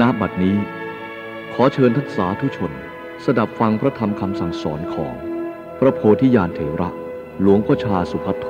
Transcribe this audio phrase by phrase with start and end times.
[0.00, 0.56] ณบัดนี้
[1.52, 2.72] ขอเชิญท่านสาธุชน
[3.24, 5.14] สดับฟังพระธรรมคำสั่งสอนของ
[5.78, 6.90] พระโพธิญาณเถระ
[7.40, 8.46] หลวงพ่อชาสุภัทโท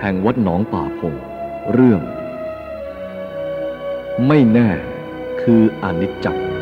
[0.00, 1.14] แห่งวัดหนองป่าพง
[1.72, 2.00] เรื่อง
[4.26, 4.68] ไม่แน่
[5.42, 6.55] คืออนิจจ์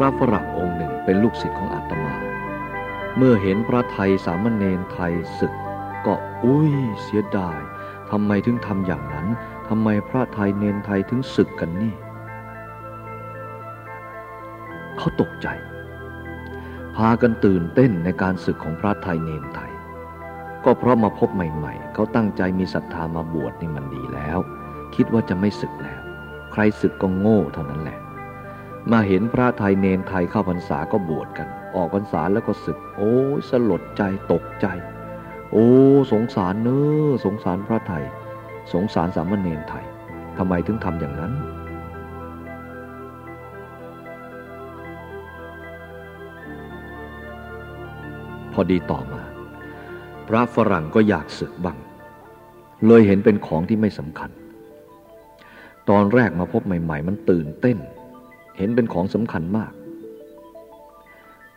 [0.00, 2.14] ระฝรั่งองค์หนึ่งเป็นลูกศิษย์ของอาตมา
[3.16, 5.54] เมื่อเห็นพระไทยสามเณรไทยศึก
[6.06, 6.14] ก็
[6.44, 7.60] อุ้ยเสียดาย
[8.10, 9.26] ทำไมถึงทำอย่างนั้น
[9.68, 11.94] ทำไมพระไทยเนนไทยถึงศึกกันนี่
[14.98, 15.48] เขาตกใจ
[16.96, 19.72] พากันตื่นเต้นในการศึกของพระไทยเนนไทย
[20.64, 24.38] ก็เพราะมาพบใหม่ ๆ เขาตั้งใจมีศรัทธามาบวชนี่มันดีแล้ว
[24.94, 26.00] คิดว่าจะไม่ศึกแล้ว
[26.52, 27.98] ใครศึกก็โง่เท่านั้นแหละ
[28.92, 33.14] มาเห็นพระไทยเนนไทยเข้าพรรษาก็บวชกัน ออกพรรษาแล้วก็ศึก โอ้
[33.50, 34.66] สลดใจตกใจ
[35.52, 35.68] โอ้
[36.12, 36.68] สงสารเน
[37.04, 38.04] อสงสารพระไทย
[38.72, 39.84] สงสารสามเณรไทย
[40.38, 41.32] ทำไมถึงทำอย่างนั้น
[48.52, 49.22] พอดีต่อมา
[50.28, 51.78] พระฝรั่งก็อยากศึกบ้าง
[52.86, 54.30] เลยเห็นเป็นของที่ไม่สำคัญ
[55.90, 57.78] ตอนแรกมาพบใหม่ ๆ มันตื่นเต้น
[58.56, 59.72] เห็นเป็นของสำคัญมาก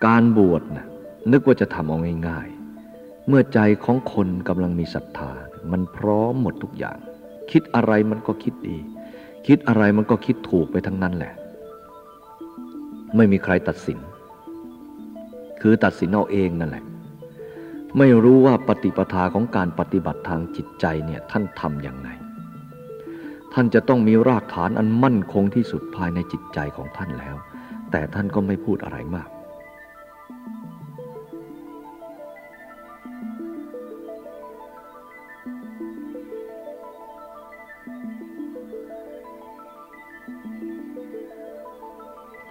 [0.06, 0.88] การบวชนะ
[1.32, 5.32] นึกว่าจะทำเอาง่ายๆ เมื่อใจของคนกำลังมีศรัทธา
[5.72, 6.98] มันพร้อมหมดทุกอย่าง
[7.52, 8.78] คิดอะไรมันก็คิดดี
[9.48, 11.34] คิดอะไรมันก็คิดถูกไปทั้งนั้นแหละ
[13.16, 14.00] ไม่มีใครตัดสิน
[15.62, 16.84] คือตัดสินเอาเองนั่นแหละ
[17.98, 22.10] ไม่รู้ว่าปฏิปทาของการปฏิบัติทางจิตใจเนี่ยท่านทำอย่างไร
[23.54, 27.36] ท่านจะต้องมีรากฐานอันมั่นคงที่สุดภายในจิตใจของท่านแล้ว
[27.92, 29.30] แต่ท่านก็ไม่พูดอะไรมาก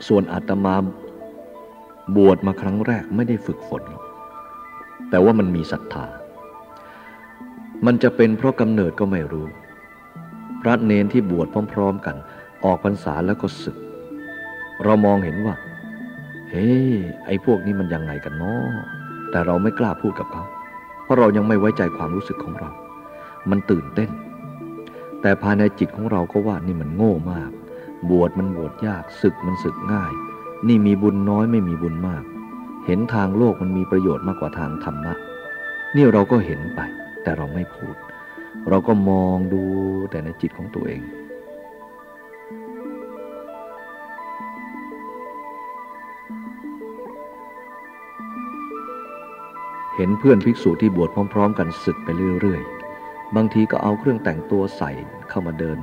[0.08, 0.76] ส่วนอาตมา
[2.16, 3.82] บวชมาครั้งแรกไม่ได้ฝึกฝน
[5.10, 6.06] แต่ว่ามันมีศรัทธา
[7.86, 9.46] มันจะเป็นเพราะกำเนิดก็ไม่รู้
[10.62, 12.16] พระเนนที่บวชพร้อม ๆ กัน
[12.64, 13.76] ออกพรรษาแล้วก็ศึก
[14.84, 15.54] เรามองเห็นว่า
[16.50, 16.68] เฮ้
[17.26, 18.84] ไอ้พวกนี้มันยังไงกันเนาะ
[19.30, 20.44] แต่เราไม่กล้าพูดกับเขา
[21.02, 22.70] เพราะเรายังไม่ไว้ใจความรู้สึกของเรา
[23.50, 24.10] มันตื่นเต้น
[25.20, 27.50] แต่ภายในจิตของเราก็ว่านี่มันโง่มาก
[28.10, 30.12] บวชมันบวชยากศึกมันศึกง่าย
[30.68, 32.22] นี่มีบุญน้อยไม่มีบุญมาก
[32.86, 35.14] เห็นทางโลกมันมีประโยชน์มากกว่าทางธรรมะ
[35.96, 36.80] นี่เราก็เห็นไป
[37.22, 37.94] แต่เราไม่พูด
[38.68, 39.62] เราก็มองดู
[40.10, 41.02] แต่ในจิตของตัวเอง
[49.96, 52.08] เห็นเพื่อนภิกษุที่บวชพร้อม ๆ กันศึกไป
[52.40, 54.90] เรื่อยๆ บางทีก็เอาเครื่องแต่งตัวใส่
[55.28, 55.78] เข้ามาเดิน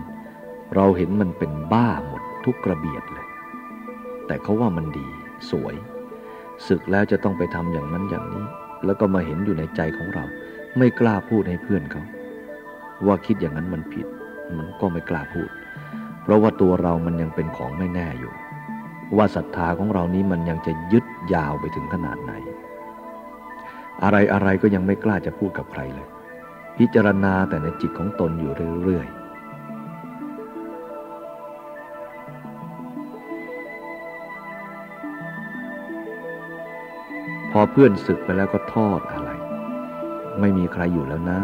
[0.75, 3.27] เราเห็นมันเป็นบ้าหมดทุกกระเบียดเลย
[4.27, 5.07] แต่เขาว่ามันดี
[5.49, 5.75] สวย
[6.67, 8.45] ศึกแล้วจะต้องไปทำอย่างนั้นอย่างนี้
[8.85, 10.25] แล้วก็มาเห็นอยู่ในใจของเรา
[10.77, 12.03] ไม่กล้าพูดให้เพื่อนเขา
[13.07, 14.07] ว่าคิดอย่างนั้นมันผิด
[14.57, 15.49] มันก็ไม่กล้าพูด
[16.23, 18.33] เพราะว่าตัวเรามันยังเป็นของไม่แน่อยู่
[19.17, 22.33] ว่าศรัทธาของเรานี้มันยังจะยึดยาวไปถึงขนาดไหน
[24.03, 26.07] อะไรอะไรก็ยังไม่กล้าจะพูดกับใครเลย
[26.77, 29.19] พิจารณาแต่ในจิตของตนอยู่เรื่อยๆ
[37.51, 39.29] พอเพื่อนศึกไปแล้วก็ทอดอะไร
[40.39, 41.41] ไม่มีใครอยู่แล้วนะ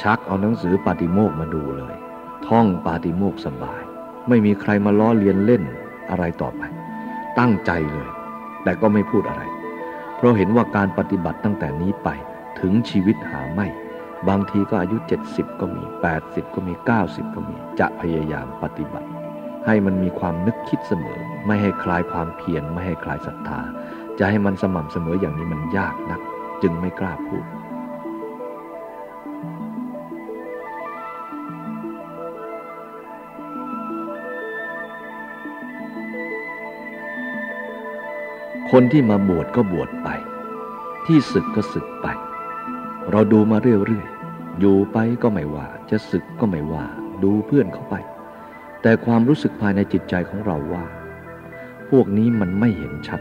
[0.00, 1.94] ชักเอาหนังสือปาติโมกมาดูเลย
[2.46, 3.82] ท่องปาติโมกสบาย
[4.28, 5.62] ไม่มีใครมาล้อเลียนเล่น
[6.10, 6.62] อะไรต่อไป
[7.38, 8.10] ตั้งใจเลย
[8.62, 9.42] แต่ก็ไม่พูดอะไร
[10.16, 12.08] เพราะเห็นว่าการปฏิบัติตั้งแต่นี้ไป
[12.60, 13.66] ถึงชีวิตหาไม่
[14.28, 14.96] บางทีก็อายุ
[15.30, 15.82] 70 ก็มี
[16.18, 16.74] 80 ก็มี
[17.04, 19.08] 90 ก็มี จะพยายามปฏิบัติ
[19.66, 23.60] ให้มันมีความนึกคิดเสมอ ไม่ให้คลายความเพียรไม่ให้คลายศรัทธา
[24.18, 26.20] จะให้มันสม่ำเสมออย่างนี้มันยากนัก
[26.62, 27.44] จึงไม่กล้าพูด
[38.76, 40.08] คนที่มาบวชก็บวชไป
[41.06, 42.06] ที่ศึกก็ศึกไป
[43.10, 46.84] เราดูมาเรื่อยๆ อยู่ไปก็ไม่ว่า จะศึกก็ไม่ว่า
[47.22, 47.94] ดูเพื่อนเขาไป
[48.82, 50.84] แต่ความรู้สึกภายในจิตใจของเราว่า
[51.90, 53.20] พวกนี้มันไม่เห็นชัด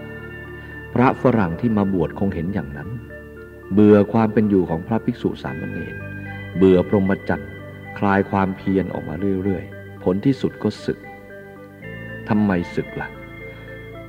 [0.94, 2.90] พระฝรั่งที่มาบวชคงเห็นอย่างนั้น
[3.74, 5.96] เบื่อความเป็นอยู่ของพระภิกษุสามเณร
[6.58, 7.52] เบื่อพรหมจรรย์
[7.98, 11.00] คลายความเพียรออกมาเรื่อยๆ ผลที่สุดก็ศึก
[12.30, 13.23] ทำไมศึกละ่ะ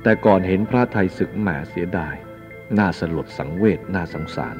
[0.07, 2.15] แต่ก่อนเห็นพระไทยศึกแหมเสียดาย
[2.77, 4.55] น่าสลดสังเวชน่าสงสาร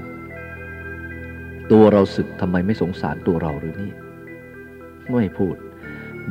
[1.71, 3.91] ตัวเราศึกทำไมไม่สงสารตัวเราหรือนี่
[5.11, 5.55] ไม่พูด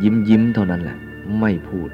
[0.03, 0.99] ยิ้มยิ้มเท่านั้นแหละ
[1.41, 1.91] ไม่พูด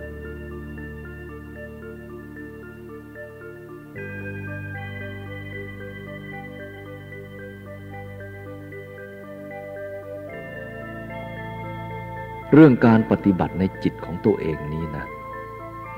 [12.54, 15.06] เรื่องการปฏิบัติในจิตของตัวเองนี้นะ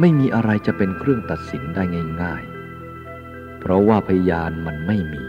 [0.01, 1.83] ไม่มีอะไรจะเป็นเครื่องตัดสินได้
[2.23, 5.23] ง่ายๆ เพราะว่าพยานมันไม่มี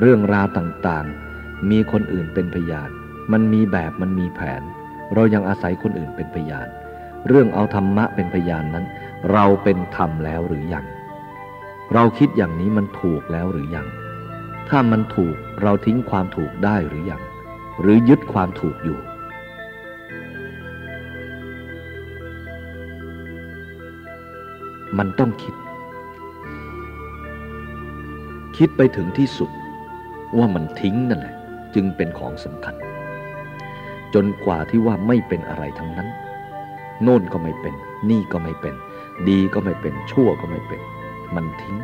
[0.00, 2.90] เรื่องราวต่างๆ มีคนอื่นเป็นพยาน
[3.32, 4.62] มันมีแบบมันมีแผน
[5.14, 6.68] เรายังอาศัยคนอื่นเป็นพยาน
[7.26, 8.86] เรื่องเอาธรรมะเป็นพยานนั้น
[9.32, 10.86] เราเป็นธรรมแล้วหรือยัง
[11.94, 13.88] เราคิดอย่างนี้มันถูกแล้วหรือยัง
[14.68, 17.22] ถ้ามันถูกเราทิ้งความถูกได้หรือยัง
[17.80, 18.98] หรือยึดความถูกอยู่
[24.98, 25.54] มันต้องคิด
[28.56, 29.50] คิดไปถึงที่สุด
[30.38, 31.36] ว่ามันทิ้งนั่นแหละ
[31.74, 32.74] จึงเป็นของสำคัญ
[34.14, 36.08] จนกว่าที่ว่าไม่เป็นอะไรทั้งนั้น
[37.02, 37.74] โน่นก็ไม่เป็น
[38.10, 38.74] นี่ก็ไม่เป็น
[39.28, 40.80] ดีก็ไม่เป็น ชั่วก็ไม่เป็น
[41.34, 41.76] มันทิ้ง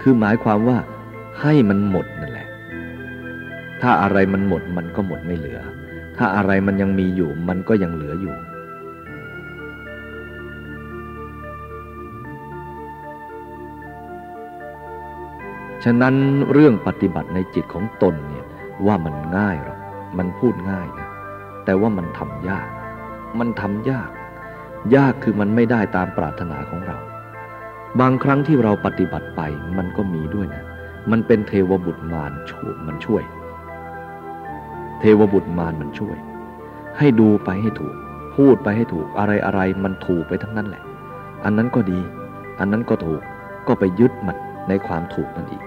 [0.00, 0.78] คือหมายความว่า
[1.40, 2.48] ให้มันหมดนั่นแหละ
[3.82, 5.60] ถ้าอะไรมันหมดมันก็หมดไม่เหลือ
[6.18, 8.34] ถ้าอะไรมันยังมีอยู่มันก็ยังเหลืออยู่
[15.84, 16.14] ฉะนั้น
[16.52, 18.46] เรื่องปฏิบัติในจิตของตนเนี่ย
[18.86, 19.78] ว่ามันง่ายหรอก
[20.18, 21.08] มันพูดง่ายนะ
[21.64, 22.68] แต่ว่ามันทำยาก
[23.38, 24.10] มันทำยาก
[24.96, 26.96] ยากคือมันไม่ได้ตามปรารถนาของเรา
[28.00, 29.40] บางครั้งที่เราปฏิบัติไป
[29.78, 30.64] มันก็มีด้วยนะ
[31.10, 33.22] มันเป็นเทวบุตรมารช่วยมันช่วย
[35.00, 36.16] เทวบุตรมารมันช่วย
[36.98, 37.94] ให้ดูไปให้ถูก
[38.36, 40.82] พูดไปให้ถูกอะไรอะไรมันถูกไปทั้งนั้นแหละ
[41.44, 42.00] อันนั้นก็ดี
[42.58, 43.20] อันนั้นก็ถูก
[43.68, 44.36] ก็ไปยึดมัน
[44.68, 45.62] ในความถูกนั่นอีก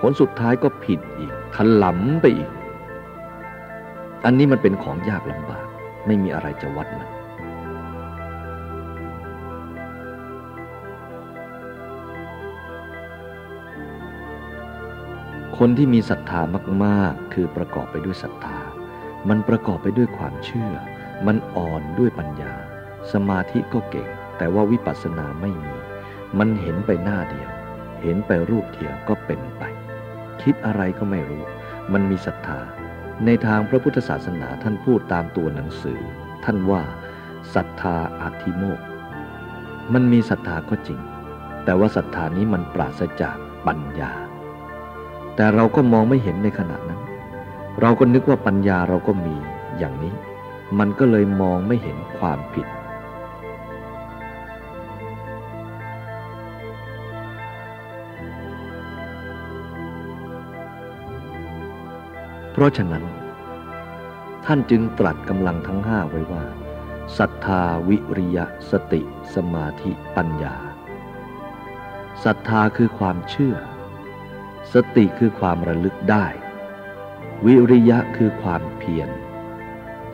[0.00, 2.50] ผลสุดท้ายก็ผิดอีกทันหลำไปอีก
[4.24, 5.66] อันนี้มันเป็นของยากลำบาก
[6.06, 7.08] ไม่มีอะไรจะวัดมัน
[15.58, 16.40] คนที่มีศรัทธา
[16.84, 18.58] มาก ๆ คือประกอบไปด้วยศรัทธา
[19.28, 20.72] มันประกอบไปด้วยความเชื่อ
[21.26, 22.54] มันอ่อนด้วยปัญญา
[23.12, 24.08] สมาธิก็เก่ง
[24.38, 25.74] แต่ว่าวิปัสสนาไม่มี
[26.38, 27.50] มันเห็นไปหน้าเดียว
[28.02, 29.62] เห็นไปรูปเดียวก็เป็นไป
[30.42, 31.44] คิดอะไรก็ไม่รู้
[31.92, 32.60] มันมีศรัทธา
[33.24, 36.00] ในทางพระพุทธศาสนาท่านพูดตามตัวหนังสือ
[36.44, 36.82] ท่านว่า
[37.54, 38.80] ศรัทธาอาธิโมก
[39.92, 41.00] มันมีศรัทธาก็จริง
[41.64, 44.12] แต่ว่าศรัทธานี้มันปราศจากปัญญา
[45.36, 47.00] แต่เราก็มองไม่เห็นในขณะนั้น
[47.80, 49.36] เราก็นึกว่าปัญญาเราก็มี
[49.78, 50.14] อย่างนี้
[50.78, 52.66] มันก็เลยมองไม่เห็นความผิด
[62.56, 63.04] เพราะฉะนั้น
[64.44, 66.44] ท่านจึงตรัสกำลังทั้งห้าไว้ว่า
[67.18, 69.02] ศรัทธาวิริยะสติ
[69.34, 70.56] สมาธิปัญญา
[72.24, 73.56] ศรัทธาคือความเชื่อ
[74.72, 76.26] สติคือความระลึกได้
[77.46, 79.08] วิริยะคือความเพียร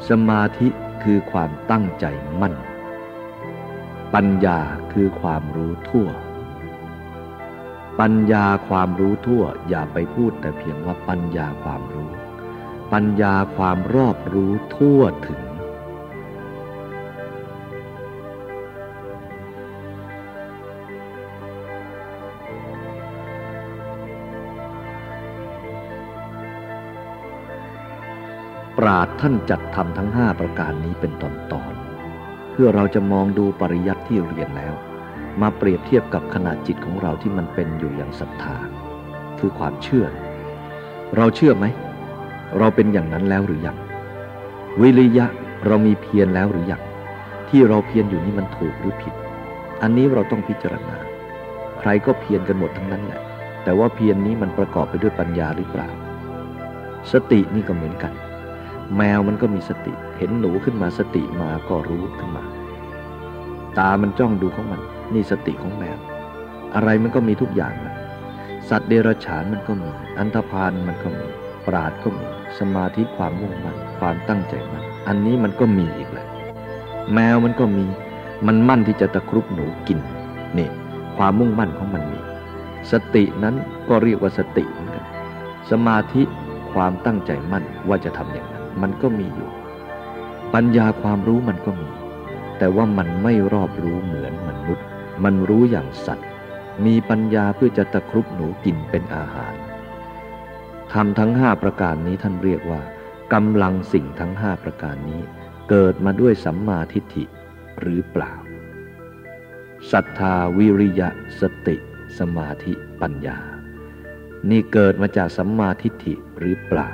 [0.09, 0.69] สมาธิ
[1.05, 2.07] คือความตั้งใจ
[2.41, 2.55] มั่น
[4.15, 4.59] ปัญญา
[4.93, 6.09] คือความรู้ทั่ว
[8.01, 12.11] ปัญญาความรู้ทั่วอย่าไปพูดแต่เพียงว่าปัญญาความรู้
[12.93, 15.41] ปัญญาความรอบรู้ทั่วถึง
[28.79, 31.75] ปราดท่านจัดทำทั้งห้าประการนี้เป็นตอนตอน
[32.51, 34.75] เพื่อเราจะมองดูปริยัติที่เรียนแล้ว
[35.41, 38.57] มาเปรียบเทียบกับขนาดจิตของเราที่มันเป็นอยู่อย่างศรัทธา
[39.39, 40.07] คือความเชื่อ
[41.17, 41.67] เราเชื่อไหม
[42.59, 43.77] เราเป็นอย่างนั้นแล้วหรือยัง
[44.81, 45.27] วิริยะ
[45.67, 46.83] เรามีเพียรแล้วหรือยัง
[47.49, 49.15] ที่เราเพียรอยู่นี้มันถูกหรือผิด
[49.83, 50.97] อันนี้เราต้องพิจารณา
[51.79, 53.21] ใครก็เพียรกันหมดทั้งนั้นแหละ
[53.65, 55.89] แต่ว่าเพียรนนี้มันประกอบไปด้วยปัญญาหรือเปล่า
[57.13, 58.13] สตินี่ก็เหมือนกัน
[58.97, 62.45] แมวมันก็มีสติ เห็นหนูขึ้นมาสติมาก็รู้ขึ้นมา
[63.79, 64.81] ตามันจ้องดูของมัน
[65.15, 65.99] นี่สติของแมว
[66.75, 67.95] อะไรมันก็มีทุกอย่างนะ
[68.69, 71.27] สัตว์เดรัจฉานมันก็มี อันธพาลมันก็มี
[71.67, 72.27] ปราดก็มี
[72.59, 76.27] สมาธิความมุ่งมั่นความตั้งใจมั่นอันนี้มันก็มีอีกแหละ
[77.13, 77.87] แมวมันก็มี
[78.47, 79.99] มันมั่นที่จะตะครุบหนูกิน
[80.59, 80.69] นี่
[81.17, 82.21] ความมุ่งมั่นของมันมี
[82.91, 83.55] สตินั้น
[83.89, 85.07] ก็เรียกว่าสติเหมือนกัน
[85.71, 86.23] สมาธิ
[86.73, 89.49] ความตั้งใจมั่นว่าจะทำอย่างนั้น มันก็มีอยู่
[90.55, 91.91] ปัญญาความรู้มันก็มี
[92.59, 94.87] แต่ว่ามันไม่รอบรู้เหมือนมนุษย์
[95.25, 96.29] มันรู้อย่างสัตว์
[96.85, 99.53] มีปัญญาเพื่อจะตะครุบหนูกินเป็นอาหาร
[100.93, 102.83] ทำทั้งห้าประการนี้ท่านเรียกว่า
[103.33, 105.23] กำลังสิ่งทั้งห้าประการนี้
[105.71, 107.25] เกิดมาด้วยสัมมาทิฏฐิ
[107.81, 108.35] หรือเปล่า
[109.93, 111.09] ศรัทธาวิริยะ
[111.41, 111.77] สติ
[112.19, 113.39] สมาธิปัญญา
[114.51, 116.91] นี่เกิดมาจากสัมมาทิฏฐิหรือเปล่า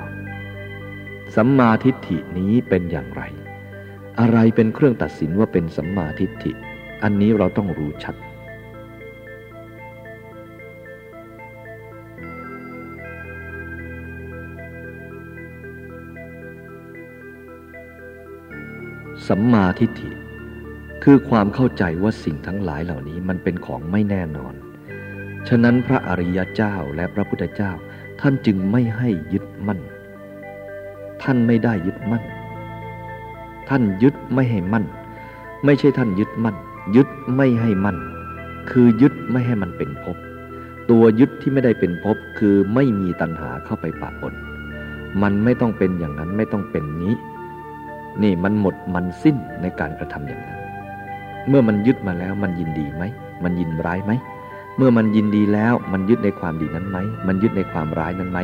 [1.35, 3.23] สัมมาทิฏฐินี้เป็นอย่างไร
[4.19, 6.51] อะไรเป็นเครื่องตัดสินว่าเป็นสัมมาทิฏฐิ
[7.03, 8.15] อันนี้เราต้องรู้ชัด
[19.29, 20.09] สัมมาทิฏฐิ
[21.03, 24.53] คือความเข้าใจว่าสิ่งทั้งหลายเหล่านี้มันเป็นของไม่แน่นอน
[25.47, 27.71] ฉะนั้นพระอริยเจ้าและพระพุทธเจ้า
[28.21, 29.79] ท่านจึงไม่ให้ยึดมั่น
[31.23, 32.23] ท่านไม่ได้ยึดมั่น
[33.69, 34.85] ท่านยึดไม่ให้มั่น
[35.65, 36.55] ไม่ใช่ท่านยึดมั่น
[36.95, 37.97] ยึดไม่ให้มั่น
[38.69, 40.17] คือยึดไม่ให้มันเป็นภพ
[40.89, 44.33] ตัวยึดที่ไม่ได้เป็นภพคือไม่มีตัณหาเข้าไปปะปน
[45.21, 47.15] มันไม่ต้องเป็นอย่างนั้นไม่ต้องเป็นนี้
[48.23, 50.59] นี่มันหมดมันสิ้นในการกระทำอย่างนั้น
[51.47, 53.03] เมื่อมันยึดมาแล้วมันยินดีไหม
[53.43, 54.11] มันยินร้ายไหม
[54.77, 56.97] เมื่อมันยินดีแล้วมันยึดในความดีนั้นไหม
[57.27, 58.39] มันยึดในความร้ายนั้นไหม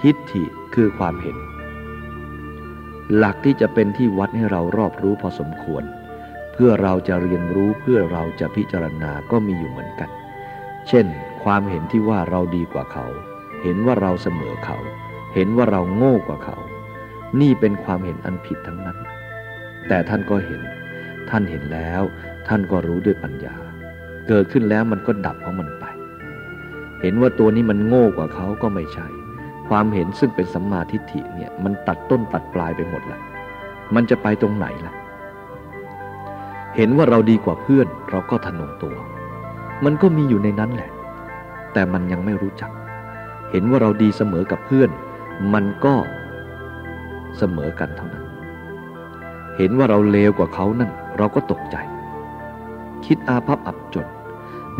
[0.00, 0.44] ทิฏฐิ
[0.74, 1.36] คือความเห็น
[3.16, 5.84] หลักที่จะเป็นที่วัดให้เรารอบรู้พอสมควร
[6.56, 10.10] เพื่อเราจะเรียนรู้เพื่อเราจะพิจารณาก็มีอยู่เหมือนกัน
[10.88, 11.06] เช่น
[11.44, 13.06] ความเห็นที่ว่าเราดีกว่าเขา
[13.62, 14.78] เห็นว่าเราเสมอเขา
[15.34, 16.56] เห็นว่าเราโง่กว่าเขา
[17.40, 18.98] นี่เป็นความเห็นอันผิดทั้งนั้น
[19.88, 20.60] แต่ท่านก็เห็น
[21.30, 22.02] ท่านเห็นแล้ว
[22.48, 23.56] ท่านก็รู้ด้วยปัญญา
[24.28, 25.84] เกิดขึ้นแล้วมันก็ดับของมันไป
[27.02, 29.06] เห็นว่าตัวนี้มันโง่กว่าเขาก็ไม่ใช่
[29.68, 33.20] ความเห็นซึ่งเป็นสัมมาทิฏฐิเนี่ยมันตัดต้นตัดปลายไปหมดละ
[33.94, 34.94] มันจะไปตรงไหนล่ะ
[36.76, 38.96] เห็นว่าเราดีกว่าเพื่อนเราก็ทะนงตัว
[39.84, 40.90] มันก็มีอยู่ในนั้นแหละ
[41.72, 42.70] แต่มันยังไม่รู้จัก
[43.50, 44.90] เห็นว่าเราดีเสมอกับเพื่อน
[45.54, 45.94] มันก็
[47.36, 48.24] เสมอกันเท่านั้น
[49.56, 51.76] เห็นว่าเราเลวกว่าเขานั่น เราก็ตกใจ
[53.06, 54.06] คิดอาภัพอับจน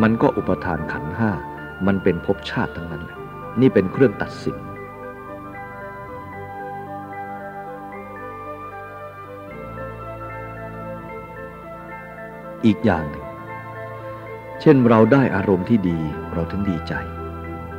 [0.03, 1.31] มันก็อุปทานขันห้า
[1.87, 3.19] มันเป็นภพชาติทั้งนั้นแหละ
[3.61, 4.57] นี่เป็นเครื่องตัดสิน
[12.67, 13.27] อีกอย่างหนึ่ง
[14.61, 15.99] เช่นเราได้อารมณ์ที่ดี
[16.35, 16.95] เราถึงดีใจ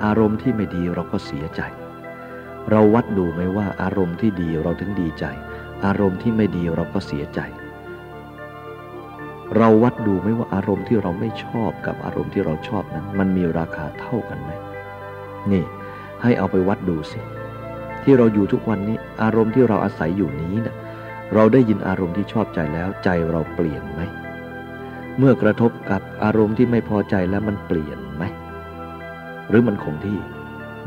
[0.06, 1.62] อารมณ์ที่ไม่ดีเราก็เสียใจ
[2.72, 5.25] เราวัดดูไหมว่าอารมณ์ที่ดีเราถึงดีใจ
[5.86, 7.39] อารมณ์ที่ไม่ดีเราก็เสียใจ
[9.58, 14.51] เราวัดดูไหมว่าอารมณ์ที่เราไม่ชอบกับอารมณ์ที่เราชอบนั้น มันมีราคาเท่ากันไหม
[15.51, 15.63] นี่
[16.22, 17.20] ให้เอาไปวัดดูสิ
[18.03, 20.75] ที่เราอยู่ทุกวันนี้อารมณ์ที่เราอาศัยอยู่นี้นะ่ะ
[21.34, 24.01] เราได้ยินอารมณ์ที่ชอบใจแล้วใจเราเปลี่ยนไหม
[25.17, 28.24] เมื่อกระทบกับอารมณ์ที่ไม่พอใจแล้วมันเปลี่ยนไหม
[29.50, 30.19] หรือมันคงที่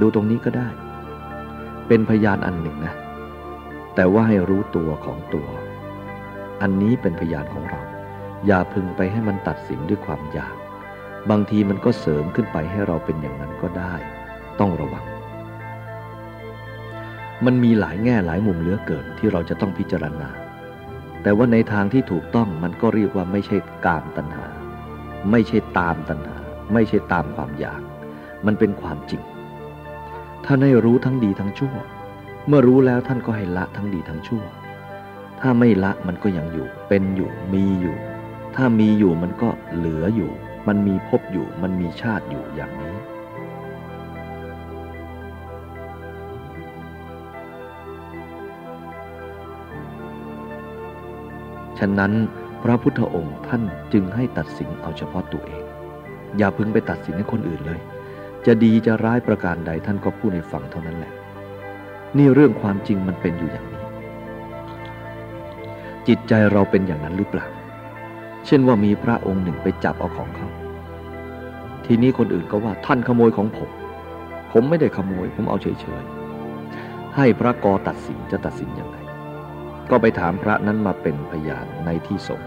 [0.01, 0.69] ดูตรงนี้ก็ได้
[1.89, 2.95] เป็นพยานอันหนึ่งนะ
[3.95, 5.49] แต่ว่าให้รู้ตัวของตัว
[6.63, 7.81] อันนี้เป็นพยานของเรา
[8.47, 10.57] อย่าพึงไปให้มันตัดสินด้วยความอยาก
[11.31, 13.95] บางทีมันก็เสริมขึ้นไปให้เราเป็นอย่างนั้นก็ได้
[14.61, 15.05] ต้องระวัง
[17.45, 20.31] มันมีหลายแง่หลายมุมเหลือเกินที่เราจะต้องพิจารณา
[21.23, 24.47] แต่ว่าในทางที่ถูกต้องมันก็เรียกว่าไม่ใช่กามตัณหา
[25.31, 26.37] ไม่ใช่ตามตัณหา
[26.73, 27.81] ไม่ใช่ตามความอยาก
[28.47, 29.23] มันเป็นความจริง
[30.45, 31.75] ท่านให้รู้ทั้งดีทั้งชั่ว
[32.47, 34.45] เมื่อรู้แล้วท่านก็ให้ละทั้งดีทั้งชั่ว
[35.41, 37.97] ถ้าไม่ละมันก็ยังอยู่ เป็นอยู่มีอยู่
[38.57, 40.31] ถ้ามีอยู่มันก็เหลืออยู่
[40.69, 42.95] มันมีพบอยู่ มันมีชาติอยู่อย่างนี้
[51.81, 52.13] ฉะนั้น
[52.63, 55.63] พระพุทธองค์ท่านจึงให้ตัดสินเอาเฉพาะตัวเอง
[56.39, 57.81] อย่าพึงไปตัดสินให้คนอื่นเลย
[58.47, 61.13] จะดีจะร้ายประการใดท่านก็พูดในฝั่งเท่านั้นแหละ
[62.19, 63.83] นี่เรื่องความจริงมันเป็นอยู่อย่างนี้
[66.09, 67.47] จิตใจเราเป็นอย่างนั้นหรือเปล่า
[68.47, 70.49] เช่นว่ามีพระองค์หนึ่งไปจับเอาของเขา
[71.87, 73.71] ทีนี้คนอื่นก็ว่าท่านขโมยของผม
[74.53, 79.00] ผมไม่ได้ขโมยผมเอาเฉยๆให้พระกอตัดสินจะตัดสินอย่างไร
[79.91, 82.43] ก็ไปถามพระนั้นมาเป็นพยานในที่สง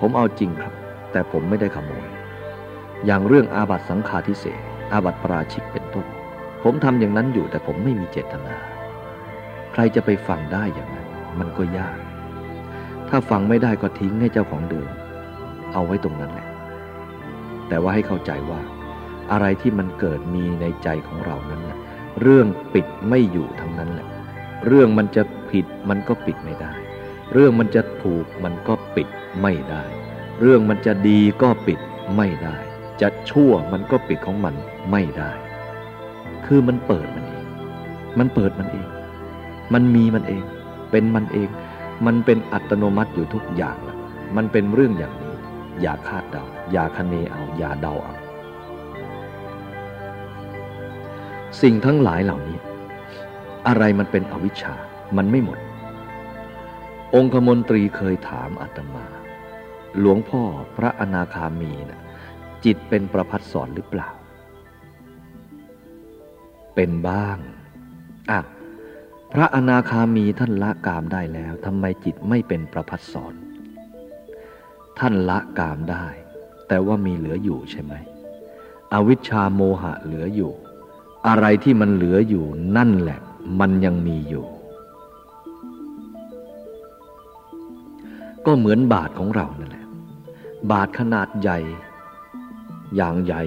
[0.00, 0.74] ผมเอาจริงครับ
[1.12, 2.08] แต่ผมไม่ได้ขโมย
[3.06, 4.60] อย่างเรื่องอาบัตสังฆาทิเศษ
[4.92, 6.06] อาบัตปราชิกเป็นต้น
[6.62, 8.56] ผมทำอย่างนั้นอยู่แต่ผมไม่มีเจตนา
[9.72, 11.98] ใครจะไปฟังได้อย่างนั้น มันก็ยาก
[13.08, 14.88] ถ้าฟังไม่ได้ก็ทิ้งให้เจ้าของเดิม
[15.72, 16.48] เอาไว้ตรงนั้นแหละ
[17.68, 18.60] แต่ว่าให้เข้าใจว่า
[19.32, 21.78] อะไรที่มันเกิดมีในใจของเรานั้นนะ
[22.20, 24.08] เรื่องปิดไม่อยู่ทั้งนั้นแหละ
[24.66, 25.22] เรื่องมันจะ
[25.54, 26.72] ผิดมันก็ปิดไม่ได้
[27.32, 29.08] เรื่องมันจะถูกมันก็ปิด
[29.42, 29.82] ไม่ได้
[30.40, 31.80] เรื่องมันจะดีก็ปิด
[32.16, 32.56] ไม่ได้
[33.00, 34.54] จะชั่วมันก็ปิดของมัน
[34.90, 35.30] ไม่ได้
[36.46, 37.46] คือมันเปิดมันเอง
[38.18, 38.88] มันเปิดมันเอง
[39.74, 40.44] มันมีมันเอง
[40.90, 41.48] เป็นมันเอง
[42.06, 43.96] มันเป็นอัตโนมัติอยู่ทุกอย่างละ
[44.36, 45.34] มันเป็นเรื่องอย่างนี้
[45.80, 48.14] อย่าคาดเดา อย่าคเนเอา อย่าเดาเอา
[51.62, 52.58] สิ่งทั้งหลายเหล่านี้
[53.66, 54.74] อะไรมันเป็นอวิชชา
[55.16, 55.58] มันไม่หมด
[57.14, 59.06] องคมนตรีเคยถามอาตมา
[59.98, 60.42] หลวงพ่อ
[60.76, 62.00] พระอนาคามีนะ
[62.64, 64.08] จิตเป็นประพัดสอนหรือเปล่า
[66.74, 67.38] เป็นบ้าง
[68.30, 68.40] อะ
[69.32, 73.34] พระอนาคามีท่านละกามได้แล้วทำไมจิตไม่เป็นประพัดสอน
[74.98, 76.06] ท่านละกามได้
[76.68, 77.92] แต่ว่ามีเหลืออยู่ใช่ไหม
[78.92, 80.52] อวิชชาโมหะเหลืออยู่
[81.26, 82.44] อะไรที่มันเหลืออยู่
[82.76, 83.20] นั่นแหละ
[83.60, 84.44] มันยังมีอยู่
[88.46, 89.86] ก็เหมือนบาทของเรานั่นแหละ
[90.72, 91.58] บาทขนาดใหญ่
[92.96, 93.42] อย่างใหญ่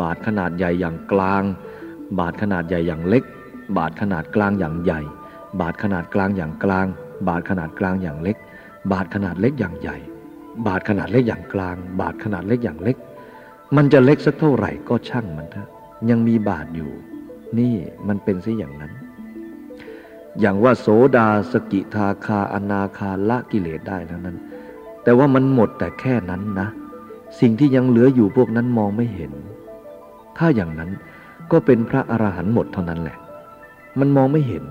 [0.00, 1.42] บาทขนาดใหญ่อย่างกลาง
[2.18, 3.24] บาทขนาดใหญ่อย่างเล็ก
[3.78, 5.00] บาทขนาดกลางอย่างใหญ่
[5.60, 6.86] บาทขนาดกลางอย่างกลาง
[7.28, 8.36] บาทขนาดกลางอย่างเล็ก
[8.92, 9.96] บาทขนาดเล็กอย่างใหญ่
[10.66, 12.96] บาทขนาดเล็กอย่างกลาง บาทขนาดเล็กอย่างเล็ก
[13.76, 15.68] มันจะเล็กสักเท่าไหร่ก็ช่างมันเถอะ
[16.10, 16.90] ยังมีบาทอยู่
[17.58, 17.74] นี่
[18.08, 18.92] มันเป็นซะอย่างนั้น
[20.40, 20.86] อย่างว่าโส
[21.16, 24.36] ดาสกิทาคาอนาคาละกิเลสได้แล้วนั้น
[25.02, 26.68] แต่ว่ามันหมดแต่แค่นั้นนะ
[27.40, 29.32] สิ่งที่ยังเหลืออยู่พวกนั้นมองไม่เห็น
[30.38, 30.90] ถ้าอย่างนั้น
[31.52, 33.16] ก็เป็นพระอรหันต์หมดเท่านั้นแหละ
[34.00, 34.64] มันมองไม่เห็น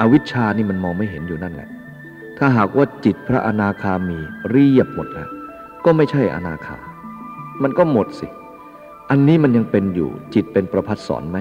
[0.00, 1.68] อวิชชานี่มันมองไม่เห็นอยู่นั่นแหละ
[2.38, 4.18] ถ้าหากว่าจิตพระอนาคามี
[4.50, 5.28] เรียบหมดแล้ว
[5.84, 6.78] ก็ไม่ใช่อนาคา
[7.62, 8.26] มันก็หมดสิ
[9.10, 11.38] อันนี้มันยังเป็นอยู่จิตเป็นประพัดสอนไหม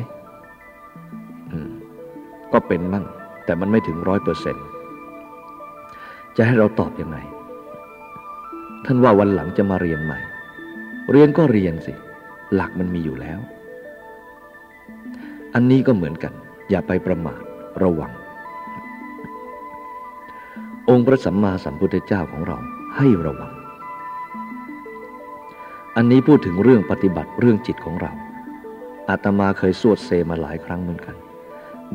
[2.53, 3.05] ก็เป็นมั่ง
[3.49, 4.65] แต่มันไม่ถึงร้อยเปอร์เซ็นต์
[6.37, 7.17] จะให้เราตอบอยังไง
[8.85, 10.19] ท่านว่าวันหลังจะมาเรียนใหม่
[11.11, 11.93] เรียนก็เรียนสิ
[12.53, 13.39] หลักมันมีอยู่แล้ว
[15.53, 16.33] อันนี้ก็เหมือนกัน
[16.69, 17.41] อย่าไปประมาท
[17.83, 18.11] ระวัง
[20.89, 22.57] องค์พระสัมมาสัมพุทธเจ้าของเรา
[22.97, 23.53] ให้ระวัง
[25.95, 28.11] อันนี้พูดถึงเรื่องปฏิบัติเรื่องจิตของเรา
[29.09, 31.17] อาตมาเคยสวดเซมาหลายครั้งเหมือนกัน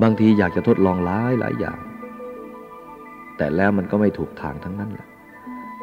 [0.02, 1.78] บางทีอยากจะทดลองหลายหลายอย่าง
[3.36, 5.08] แต่แล้วมันก็ไม่ถูกทางทั้งนั้นแหละ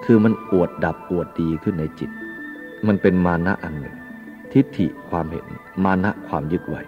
[0.06, 2.12] คือมันอวดดับอวดดีขึ้นในจิต
[2.88, 3.96] มันเป็นมานะอันหนึ่ง
[4.52, 5.46] ทิฏฐิความเห็น
[5.84, 6.82] มานะความยึดไว้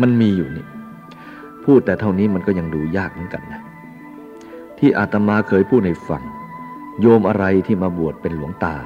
[0.00, 0.66] มันมีอยู่นี่
[1.64, 3.60] พูดแต่เท่านี้มันก็ยังดูยากเหมือนกันนะ
[4.78, 6.22] ที่อาตมาเคยพูดในฟัง
[7.00, 8.76] โยมอะไรที่มาบวชเป็นหลวงตา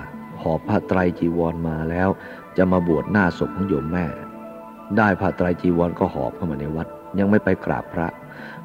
[0.42, 2.08] หอบผ้าไตรจีวรมาแล้ว
[2.56, 4.04] จะมาบวชหน้าศพของโยมแม่
[4.96, 8.06] ได้ผ้าไตรจีวรก็หอบเข้ามาในวัด ยังไม่ไปกราบพระ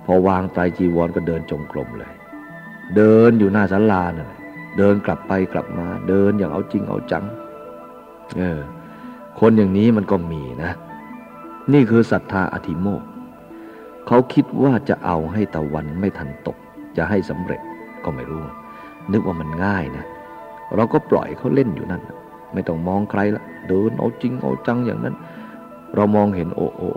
[0.05, 2.13] พอวางไตรจีวรก็เดินจงกรมเลย
[2.95, 4.29] เดินอยู่หน้าศาลาเนี่ย
[4.77, 7.25] เดินกลับไปกลับมา เดินอย่างเอาจริงเอาจัง
[8.37, 8.59] เออ
[9.39, 10.71] คนอย่างนี้มันก็มีนะ
[11.73, 13.03] นี่คือศรัทธาอธิโมก
[14.07, 16.57] เขาคิดว่าจะเอาให้ตะวันไม่ทันตก
[16.97, 17.61] จะให้สำเร็จ
[18.03, 18.41] ก็ไม่รู้
[19.11, 20.05] นึกว่ามันง่ายนะ
[20.75, 22.01] เราก็ปล่อยเขาเล่นอยู่นั่น
[22.53, 25.15] ไม่ต้องมองใครละเดินเอาจริงเอาจังอย่างนั้น
[25.95, 26.91] เรามองเห็นโอ้โอ้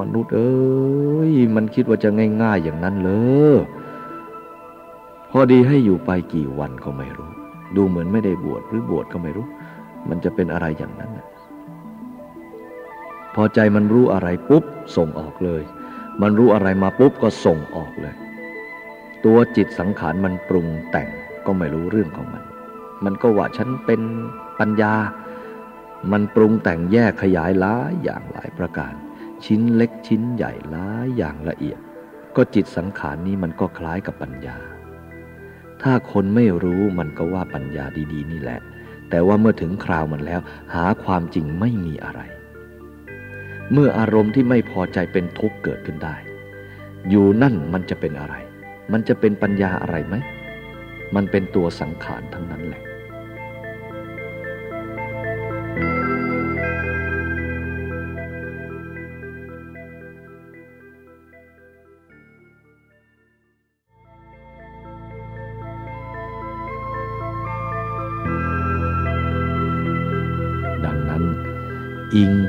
[0.00, 2.08] มนุษย์เอ้ยมันคิดว่าจะ
[2.42, 3.10] ง่ายๆอย่างนั้นเล
[3.54, 3.58] ย
[5.30, 7.30] พอดีให้อยู่ไปกี่วันก็ไม่รู้
[7.76, 9.46] ดูเหมือนไม่ได้บวชหรือบวชก็ไม่รู้
[10.08, 11.10] มันจะเป็นอะไรอย่างนั้น
[13.34, 14.64] พอใจมันรู้อะไรปุ๊บ
[14.96, 15.62] ส่งออกเลย
[16.22, 18.14] มันรู้อะไรมาปุ๊บก็ส่งออกเลย
[19.24, 21.08] ตัวจิตสังขารมันปรุงแต่ง
[21.46, 22.42] ก็ไม่รู้เรื่องของมัน
[23.04, 24.00] มันก็ว่าฉันเป็น
[24.60, 24.92] ปัญญา
[26.12, 28.94] มันปรุงแต่งแยกขยายหลายอย่างหลายประการ
[29.44, 31.78] ชิ้นเล็กชิ้นใหญ่หลายอย่างละเอียด
[32.36, 34.58] ก็จิตสังขารนี้มันก็คล้ายกับปัญญา
[35.82, 38.60] ถ้าคนไม่รู้มันก็ว่าปัญญาดี ๆ นี่แหละ
[39.10, 40.40] แต่ว่าเมื่อถึงคราวมันแล้ว
[40.74, 42.20] หาความจริงไม่มีอะไร
[43.72, 46.16] เมื่ออารมณ์ที่ไม่พอใจเป็นทุกข์เกิดขึ้นได้
[47.10, 48.34] อยู่นั่นมันจะเป็นอะไร
[48.92, 50.14] มันจะเป็นปัญญาอะไรไหม
[51.14, 52.83] มันเป็นตัวสังขารทั้งนั้นแหละ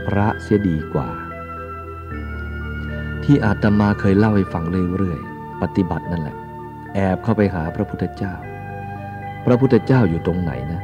[0.08, 1.10] พระเสียดีกว่า
[3.24, 4.64] ที่อาตมาเคยเล่าให้ฟัง
[4.98, 6.38] เรื่อยๆ ปฏิบัตินั่นแหละ
[6.96, 8.34] แอบเข้าไปหาพระพุทธเจ้า
[9.46, 10.82] พระพุทธเจ้าอยู่ตรงไหนนะ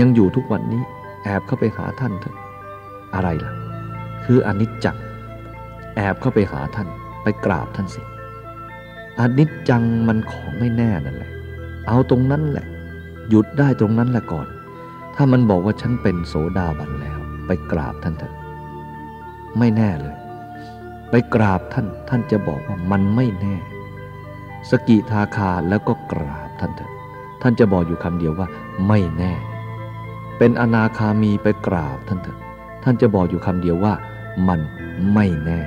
[0.00, 0.82] ยังอยู่ทุกวันนี้
[1.24, 2.36] แอบเข้าไปหาท่านเถอะ
[3.14, 3.52] อะไรล่ะ
[4.24, 4.98] คืออนิจจัง
[5.96, 6.88] แอบเข้าไปหาท่าน
[7.22, 8.02] ไปกราบท่านสิ
[9.20, 11.32] อนิจจังมันของไม่แน่นั่นแหละ
[11.88, 12.66] เอาตรงนั้นแหละ
[13.28, 14.46] หยุดได้ตรงนั้นแหละก่อน
[15.14, 17.13] ถ้ามันบอกว่าฉันเป็นโสดาบันแล้ว
[17.46, 18.34] ไปกราบท่านเถอะ
[19.58, 20.16] ไม่แน่เลย
[21.10, 23.56] ไปกราบท่านท่านจะบอกว่ามันไม่แน่
[24.70, 26.92] สกิทาคาแล้วก็กราบท่านเถอะ
[27.42, 28.48] ท่านจะบอกอยู่คำเดียวว่า
[28.88, 29.32] ไม่แน่
[30.38, 32.38] เป็นอนาคามีไปกราบท่านเถอะ
[32.84, 33.94] ท่านจะบอกอยู่คำเดียวว่า
[34.48, 34.60] มัน
[35.14, 35.60] ไม่แน่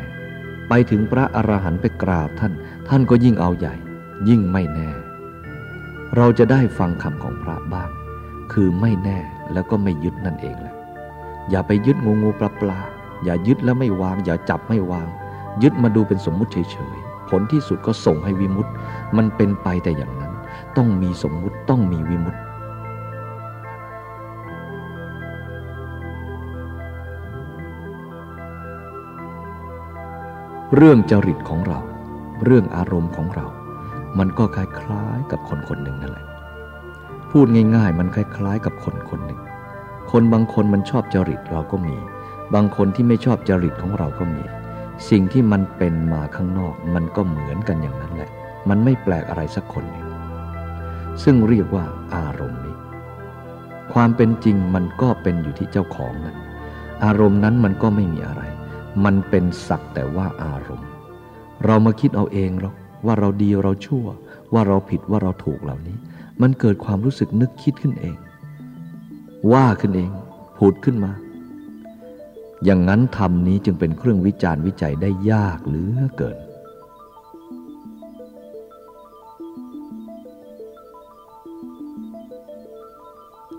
[0.70, 2.54] ไปถึงพระอรหันต์ไปกราบท่าน
[2.90, 3.76] ท่านก็ยิ่งเอาใหญ่
[4.30, 4.90] ยิ่งไม่แน่
[6.16, 7.90] เราจะได้ฟังคำของพระบ้าง
[8.54, 9.20] คือไม่แน่
[9.54, 10.76] แล้วก็ไม่ยึดนั่นเองแหละ
[11.50, 12.80] อย่าไปยึดงูงูปลาปลา
[13.24, 15.08] อย่ายึดแล้วไม่วาง อย่าจับไม่วาง
[15.64, 18.74] ยึดมาดูเป็นสมมุติเฉยๆ ผลที่สุดก็ส่งให้วิมุตต์
[19.18, 20.34] มันเป็นไปแต่อย่างนั้น
[20.78, 22.42] ต้องมีสมมุติต้องมีวิมุตต์
[30.76, 31.80] เรื่องจริตของเรา
[32.46, 33.46] เรื่องอารมณ์ของเรา
[34.20, 36.26] มันก็คล้ายๆกับคนคนหนึ่งนั่นแหละ
[37.32, 39.40] พูดง่ายๆ มันคล้ายๆกับคนคนหนึ่ง
[40.12, 41.96] คนบางคนมันชอบจริตเราก็มี
[42.54, 44.44] บางคนที่ไม่ชอบจริตของเราก็มี
[45.10, 48.32] สิ่งที่มันเป็นมาข้างนอก มันก็เหมือนกันอย่างนั้นแหละ
[48.70, 50.08] มันไม่แปลกอะไรสักคนหนึ่ง
[51.24, 52.78] ซึ่งเรียกว่าอารมณ์นี้
[53.94, 56.38] ความเป็นจริงมันก็เป็นอยู่ที่เจ้าของนั้น
[57.06, 58.44] อารมณ์นั้นมันก็ไม่มีอะไร
[59.06, 60.90] มันเป็นสักแต่ว่าอารมณ์
[61.66, 64.06] เรามาคิดเอาเองหรอกว่าเราดีเราชั่ว
[64.54, 65.98] ว่าเราผิดว่าเราถูกเหล่านี้
[66.42, 68.16] มันเกิดความรู้สึกนึกคิดขึ้นเอง
[69.52, 70.12] ว่าขึ้นเอง
[70.58, 71.12] พูดขึ้นมา
[72.64, 76.38] อย่างนั้นธรรมนี้จึงเป็นเครื่องวิจารณ์วิจัยได้ยากเหลือเกิน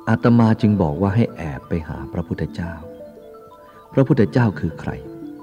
[0.08, 2.72] อาตมาจึงบอกว่าให้แอบไปหาพระพุทธเจ้า
[3.92, 4.90] พระพุทธเจ้าคือใคร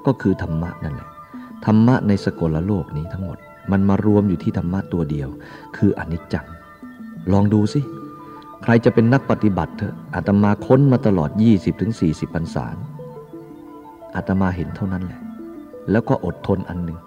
[0.05, 1.09] ก็คือธรรมะนั่นแหละ
[1.65, 3.37] ธรรมะในสกลโลกนี้ทั้งหมด
[3.71, 5.29] มันมารวมอยู่ที่ธรรมะตัวเดียว
[5.77, 6.47] คืออนิจจัง
[7.31, 7.81] ลองดูสิ
[8.67, 11.29] ใครจะเป็นนักปฏิบัติเถอะอาตมาค้นมาตลอด
[11.81, 12.65] 20-40พรรษา
[14.15, 15.21] อาตมาเห็นเท่านั้นแหละ
[15.91, 16.99] แล้วก็อดทนอันหนึ่ง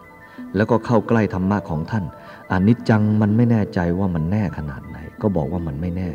[0.57, 2.05] แล้วก็เข้าใกล้ธรรมะของท่าน
[2.53, 6.09] อนิจจังมันไม่แน่ใจว่ามันแน่ขนาดไหน ก็บอกว่ามันไม่แน่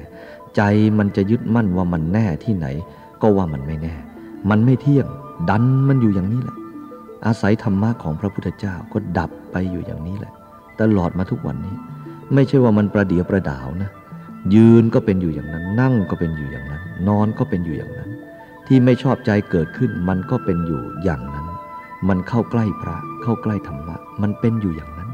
[0.55, 0.61] ใจ
[0.97, 2.67] มันจะยึดมั่นว่ามันแน่ที่ไหน
[3.21, 3.93] ก็ว่ามันไม่แน่
[4.49, 5.07] มันไม่เที่ยง
[5.49, 6.57] ดันมันอยู่อย่างนี้แหละ
[7.25, 10.33] อาศัยธรรมะของพระพุทธเจ้าก็ดับไปอยู่อย่างนี้แหละ
[10.81, 11.75] ตลอดมาทุกวันนี้
[12.33, 13.91] ไม่ใช่ว่ามันประเดียวประดาวนะ
[14.55, 18.09] ยืนก็เป็นอยู่อย่างนั้น นั่งก็เป็นอยู่อย่างนั้น นอนก็เป็นอยู่อย่างนั้น
[18.67, 21.47] ที่ไม่ชอบใจเกิดขึ้นมันก็เป็นอยู่อย่างนั้น
[22.09, 25.09] มันเข้าใกล้พระ เข้าใกล้ธรรมะ มันเป็นอยู่อย่างนั้น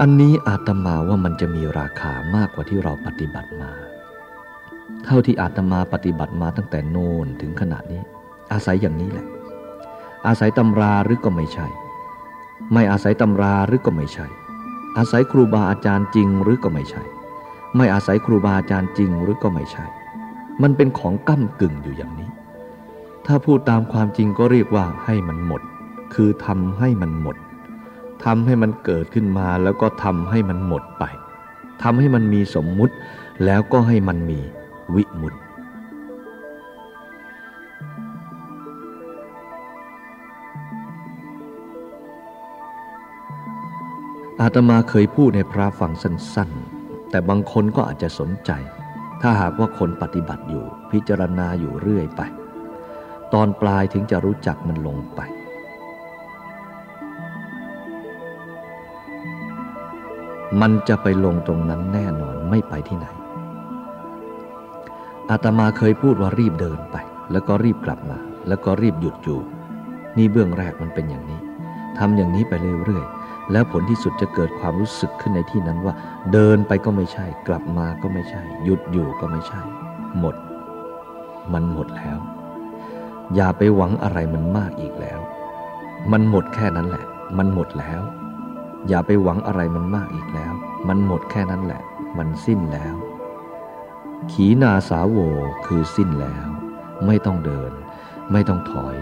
[0.00, 3.72] อันนี้อาตมาว่ามันจะมีราคามากกว่าที่เราปฏิบัติมา
[5.04, 8.02] เท่าที่อาตมาปฏิบัติมาตั้งแต่โน่นถึงขณะนี้
[8.52, 9.26] อาศัยอย่างนี้แหละ
[10.26, 11.66] อาศัยตำราหรือก็ไม่ใช่
[12.72, 14.26] ไม่อาศัยตำราหรือก็ไม่ใช่
[14.98, 17.02] อาศัยครูบาอาจารย์จริงหรือก็ไม่ใช่
[17.76, 19.84] ไม่อาศัยครูบาอาจารย์จริงหรือก็ไม่ใช่
[20.62, 22.30] มันเป็นของก้ากึ่งอยู่อย่างนี้
[23.26, 25.62] ถ้าพูดตามความจริงก็เรียกว่าให้มันหมด
[26.14, 27.36] คือทำให้มันหมด
[28.24, 31.04] ทำให้มันเกิดขึ้นมาแล้วก็ทำให้มันหมดไป
[31.82, 32.94] ทำให้มันมีสมมุติ
[33.44, 34.40] แล้วก็ให้มันมี
[34.94, 35.34] วิมุต
[44.40, 48.50] อาตมาเคยพูดในพระฟังสั้นๆ แต่บางคนก็อาจจะสนใจ
[49.22, 52.22] ถ้าหากว่าคนปฏิบัติอยู่พิจารณาอยู่เรื่อยไป
[53.32, 55.20] ตอนปลายถึงจะรู้จักมันลงไป
[60.60, 63.06] มันจะไปลงตรงนั้นแน่นอนไม่ไปที่ไหน
[65.30, 66.96] อาตมาเคยพูดว่ารีบเดินไป
[67.32, 68.18] แล้วก็รีบกลับมา
[68.48, 69.40] แล้วก็รีบหยุดอยู่
[70.16, 71.40] นี่เบื้องแรกมันเป็นอย่างนี้
[71.98, 72.52] ทำอย่างนี้ไป
[72.84, 73.06] เรื่อย
[73.52, 75.94] แล้วผลที่สุดจะเกิดความรู้สึกขึ้นในที่นั้นว่า
[76.32, 79.62] เดินไปก็ไม่ใช่ กลับมาก็ไม่ใช่ หยุดอยู่ก็ไม่ใช่
[80.18, 80.34] หมด
[81.52, 82.18] มันหมดแล้ว
[83.34, 85.20] อย่าไปหวังอะไรมันมากอีกแล้ว
[86.12, 87.06] มันหมดแค่นั้นแหละ
[87.38, 88.00] มันหมดแล้ว
[88.88, 90.52] อย่าไปหวังอะไรมันมากอีกแล้ว
[90.88, 91.82] มันหมดแค่นั้นแหละ
[92.18, 92.94] มันสิ้นแล้ว
[94.32, 95.18] ขีนาสาโว
[95.66, 96.48] คือสิ้นแล้ว
[97.06, 97.72] ไม่ต้องเดิน
[98.32, 98.96] ไม่ต้องถอย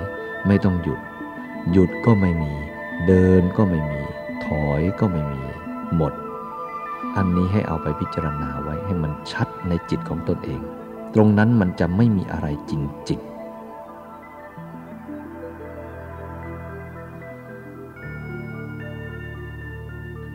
[0.46, 1.00] ไม่ต้องหยุด
[1.72, 2.52] หยุดก็ไม่มี
[3.06, 4.02] เดินก็ไม่มี
[4.44, 5.42] ถอยก็ไม่มี
[5.96, 6.12] หมด
[7.16, 10.60] อันนี้ให้เอาไปพิจารณาไว้ให้มันชัดในจิตของตนเอง
[11.14, 12.72] ตรงนั้นมันจะไม่มีอะไรจ
[13.10, 13.34] ริงๆ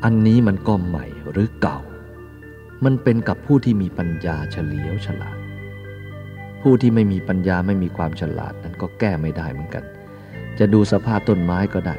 [0.04, 1.78] อันนี้มันก็ใหม่หรือเก่า
[2.86, 5.38] มันเป็นกับผู้ที่มีปัญญาเฉลียวฉลาด
[6.62, 9.84] ผู้ที่ไม่มีปัญญาไม่มีความฉลาดนั้นก็แก้ไม่ได้เหมือนกัน
[10.60, 11.98] จะดูสภาพต้นไม้ก็ได้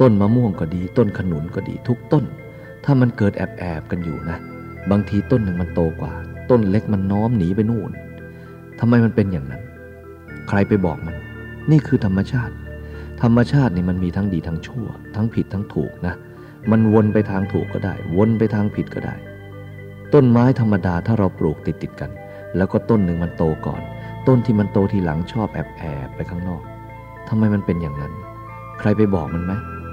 [0.00, 2.24] ต้นมะม่วงก็ดี ต้นขนุนก็ดีทุกต้น
[2.84, 4.38] ถ้ามันเกิดแอบแอบกันอยู่นะ
[4.90, 6.12] บางทีต้นหนึ่งมันโตกว่า
[6.50, 7.90] ต้นเล็กมันน้อมหนีไปนู่น
[8.80, 9.62] ทำไมมันเป็นอย่างนั้น
[10.48, 11.16] ใครไปบอกมัน
[11.70, 12.54] นี่คือธรรมชาติ
[13.22, 14.86] ธรรมชาตินี่มันมีทั้งดีทั้งชั่ว
[15.16, 16.14] ทั้งผิดทั้งถูกนะ
[16.70, 19.14] มันวนไปทางถูกก็ได้ วนไปทางผิดก็ได้
[20.14, 22.10] ต้นไม้ธรรมดาถ้าเราปลูกติดติดกัน
[22.56, 23.82] แล้วก็ต้นหนึ่งมันโตก่อน
[24.28, 26.62] ต้นที่มันโตทีหลังชอบแอบแอบไปข้างนอก
[27.28, 28.12] ทำไมมันเป็นอย่างนั้น
[28.80, 29.52] ใครไปบอกมันไหม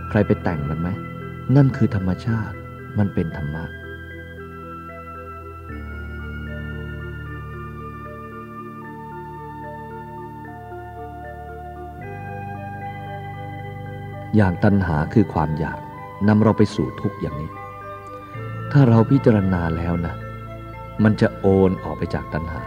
[0.09, 0.89] ใครไปแต่งมันไหม
[1.55, 2.55] นั่นคือธรรมชาติ
[2.97, 3.65] มันเป็นธรรมะ
[14.35, 15.79] อย่างตัณหาคือความอยาก
[16.27, 17.51] นำเราไปสู่ทุกข์อย่างนี้
[18.71, 20.15] ถ้าเราพิจารณาแล้วนะ
[21.03, 22.63] มันจะโอนออกไปจากตัณหา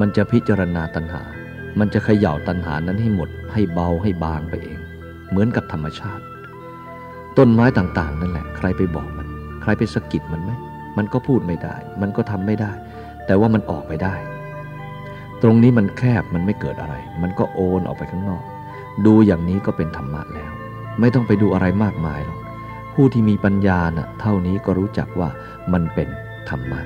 [0.00, 1.22] มันจะพิจารณาตัณหา
[1.78, 4.78] มันจะเขย่าตัณหานั้นให้หมด ให้เบาให้บางไปเอง
[5.28, 6.24] เหมือนกับธรรมชาติ
[7.38, 9.26] ต้นไม้ต่างๆ นั่นแหละ ใครไปบอกมัน
[9.62, 10.50] ใครไปสะกิดมันไหม
[10.96, 12.72] มันก็พูดไม่ได้ มันก็ทำไม่ได้
[13.26, 14.14] แต่ว่ามันออกไปได้
[15.42, 18.44] ตรงนี้มันแคบมันไม่เกิดอะไร มันก็โอนออกไปข้างนอก
[19.06, 20.52] ดูอย่างนี้ก็เป็นธรรมะแล้ว
[21.00, 22.38] ไม่ต้องไปดูอะไรมากมายหรอก
[22.94, 25.28] ผู้ที่มีปัญญานะ่ะเท่านี้ก็รู้จักว่า
[25.72, 26.08] มันเป็น
[26.48, 26.80] ธรรมะ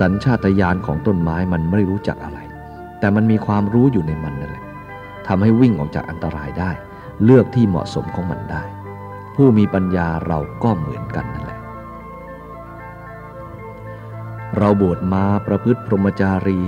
[0.00, 2.38] สัญชาตญาณของต้นไม้มันไม่รู้จักอะไร
[3.00, 4.64] แต่มันมีความรู้อยู่ในมันนั่นแหละ
[5.26, 6.70] ทำให้วิ่งออกจากอันตรายได้
[7.24, 8.62] เลือกที่เหมาะสมของมันได้
[9.34, 11.60] ผู้มีปัญญาเราก็เหมือนกันนั่นแหละ
[14.58, 16.60] เราบวชมาประพฤติพรหมจารี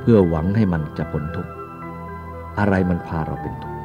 [0.00, 1.52] เพื่อหวังให้มันจะพ้นทุกข์
[2.58, 3.80] อะไรมันพาเราเป็นทุกข์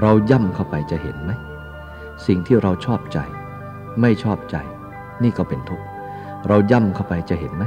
[0.00, 1.32] เราย่ำเข้าไปจะเห็นไหม
[2.26, 3.18] สิ่งที่เราชอบใจ
[4.00, 4.56] ไม่ชอบใจ
[5.22, 5.84] นี่ก็เป็นทุกข์
[6.48, 7.64] เราย่ำเข้าไปจะเห็นไหม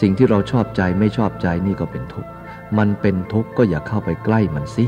[0.00, 2.30] สิ่งที่เราชอบใจไม่ชอบใจนี่ก็เป็นทุกข์
[2.78, 4.84] มันเป็นทุกข์ก็อย่าเข้าไปใกล้มันสิ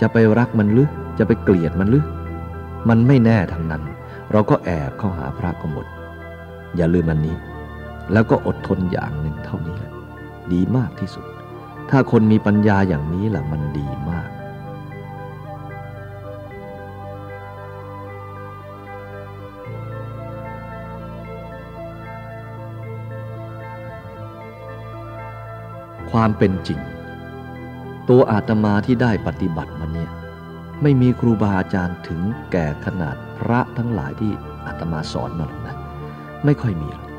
[0.00, 2.04] จะไปรักมันหรือจะไปเกลียดมันหรือ
[2.88, 3.82] มันไม่แน่ทางนั้น
[4.32, 5.86] เราก็แอบเข้าหาพระก็หมด
[6.76, 7.36] อย่าลืมมันนี้
[8.12, 9.92] แล้วก็อดทนอย่างหนึ่งเท่านี้แหละ
[10.52, 11.24] ดีมากที่สุด
[11.90, 14.28] ถ้าคนมีปัญญาอย่างนี้แหละมันดีมาก
[26.12, 26.80] ความเป็นจริง
[28.08, 30.10] ตัวอาตมาที่ได้ปฏิบัติมาเนี่ย
[30.82, 32.20] ไม่มีครูบาอาจารย์ถึง
[32.52, 34.32] แก่ขนาดพระทั้งหลายที่
[34.66, 35.76] อาตมาสอนมาหรอกนะ
[36.44, 37.10] ไม่ค่อยมีหรอก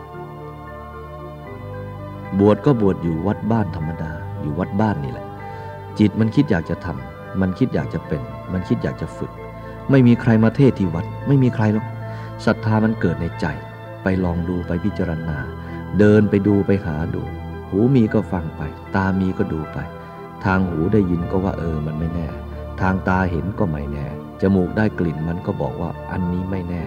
[2.39, 5.27] บวชก็บวชอยู่วัดบ้านธรรมดา อยู่วัดบ้านนี่แหละ
[5.99, 8.21] จิตมันคิดอยากจะทำมันคิดอยากจะเป็น
[8.53, 9.31] มันคิดอยากจะฝึก
[9.91, 11.85] ไม่มีใครมาเทศที่วัด ไม่มีใครหรอก
[12.45, 13.45] ศรัทธามันเกิดในใจ
[14.03, 15.37] ไปลองดูไปพิจารณา
[15.99, 17.23] เดินไปดูไปหาดู
[17.71, 18.61] หูมีก็ฟังไป
[18.95, 19.77] ตามีก็ดูไป
[20.45, 22.27] ทางหูได้ยินก็ว่าเออมันไม่แน่
[22.81, 24.05] ทางตาเห็นก็ไม่แน่
[24.41, 26.83] จมูกได้กลิ่นมันก็บอกว่าอันนี้ไม่แน่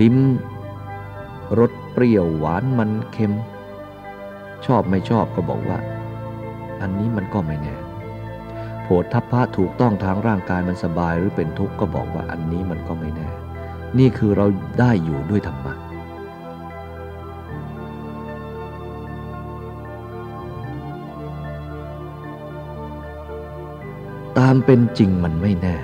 [0.00, 0.16] ลิ้ม
[1.58, 3.32] รสเปรี้ยวหวานมันเค็ม
[4.66, 5.78] ชอบไม่ชอบก็บอกว่า
[6.80, 7.74] อันนี้มันก็ไม่แน่
[8.82, 13.28] โผฏทัพพะถูกต้องทางร่างกายมันสบายหรือเป็นทุกข์ก็บอกว่าอันนี้มันก็ไม่แน่
[13.98, 14.46] นี่คือเรา
[14.80, 15.74] ได้อยู่ด้วยธรรมะ
[24.38, 25.76] ตามเป็นจริงมันไม่แน่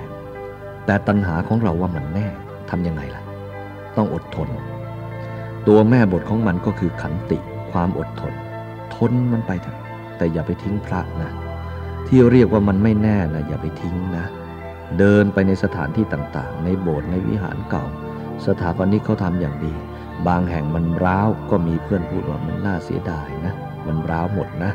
[0.85, 2.27] แต่ตัณหาของเราว่ามันแน่
[2.69, 3.23] ทำยังไงล่ะ
[3.97, 4.49] ต้องอดทน
[5.67, 7.37] ตัวแม่บทของมันก็คือขันติ
[7.71, 8.33] ความอดทน
[8.95, 9.79] ทนมันไปเถอะ
[10.17, 11.31] แต่อย่าไปทิ้งพระนะ
[12.07, 14.25] ที่เรียกว่ามันไม่แน่นะอย่าไปทิ้งนะ
[14.99, 17.85] เดินไปในสถานที่ต่างๆ ในโบสถ์ในวิหารเก่า
[18.45, 19.73] สถาปนิกเขาทำอย่างดี
[20.27, 23.53] บางแห่งมันร้าวก็มีเพื่อนพูดว่ามันน่าเสียดายนะ
[23.87, 24.71] มันร้าวหมดนะ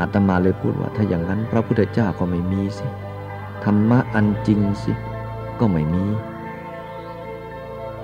[0.00, 2.86] อาตมาเลยพูดว่าถ้าอย่างนั้นพระพุทธเจ้าก็ไม่มีสิ
[3.64, 4.92] ธรรมะอันจริงสิ
[5.60, 6.04] ก็ไม่มี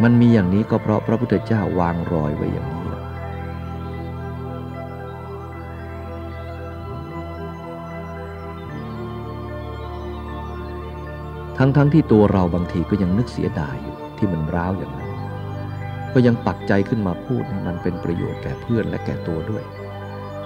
[0.03, 2.89] มันมีอย่างนี้ก็เพราะพระพุทธเจ้าวางรอยไว้อย่างนี้
[11.59, 15.13] ทั้งๆทที่ตัวเราบางทีก็ยังนึกเสียดายอยู่ที่มันร้าวอย่างนั้น
[16.13, 19.65] ก็ยังปักใจขึ้นมาพูดให้มันเป็นประโยชน์แก่เพื่อนและแก่ตัวด้วย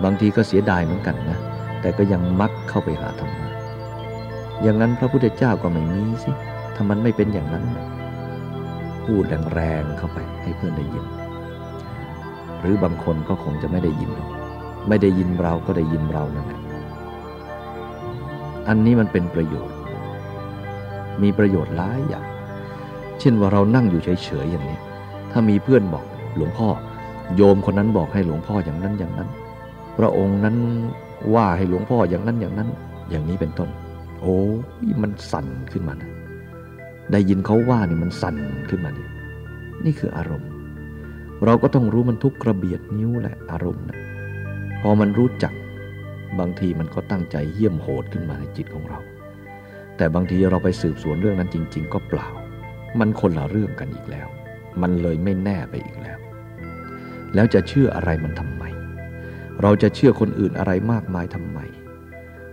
[0.05, 1.39] บางทีก็เสียดายเหมือนกันนะ
[1.81, 3.51] แต่ก็ยังมักเข้าไปหาธรรมะ
[4.63, 6.31] อย่างนั้นพระพุทธเจ้าก็ไม่มีสิ
[6.75, 7.65] ถ้ามันไม่เป็นอย่างนั้น
[9.05, 9.23] พูด
[9.55, 11.05] แรงๆเข้าไปให้เพื่อนได้ยิน
[12.61, 14.31] หรือบางคนก็คงจะไม่ได้ยินหรอก
[14.89, 16.61] ไม่ได้ยินเราก็ได้ยินเรานั่นแหละ
[18.69, 19.77] อันนี้มันเป็นประโยชน์
[21.23, 22.27] มีประโยชน์หลายอย่าง
[23.21, 24.79] เช่นว่าเรานั่งอยู่เฉยๆอย่างนี้
[25.31, 26.05] ถ้ามีเพื่อนบอก
[26.37, 26.69] หลวงพ่อ
[27.37, 29.29] โยมคนนั้นบอกให้หลวงพ่ออย่างนั้นอย่างนั้น
[30.03, 30.57] ระองค์นั้น
[31.35, 32.69] ว่าให้หลวงพ่ออย่างนั้นอย่างนั้น
[33.11, 33.69] อย่างนี้เป็นต้น
[34.21, 34.41] โอ้
[34.85, 36.11] ยมันสั่นขึ้นมานะ
[37.13, 38.37] ได้ยินเขาว่าเนี่ยมันสั่น
[38.71, 39.07] ขึ้นมานี่
[39.85, 40.51] นี่คืออารมณ์
[41.45, 43.99] เราก็ต้องรู้มันทุกกระเบียดนิ้วแหละอารมณ์นะ
[44.83, 45.55] พอมันรู้จัก
[46.39, 48.99] บางทีมันก็ตั้งใจเยี่ยมโหดขึ้นมาในจิตของเรา
[49.97, 52.29] แต่บางทีเราไปสืบสวนเรื่องนั้นจริง ๆ ก็เปล่า
[52.99, 54.29] มันคนละเรื่องกันอีกแล้ว
[54.83, 56.19] มันเลยไม่แน่ไปอีกแล้ว
[57.35, 58.65] แล้วจะเชื่ออะไรมันทำไม
[59.63, 61.59] เราจะเชื่อคนอื่นอะไรมากมายทำไม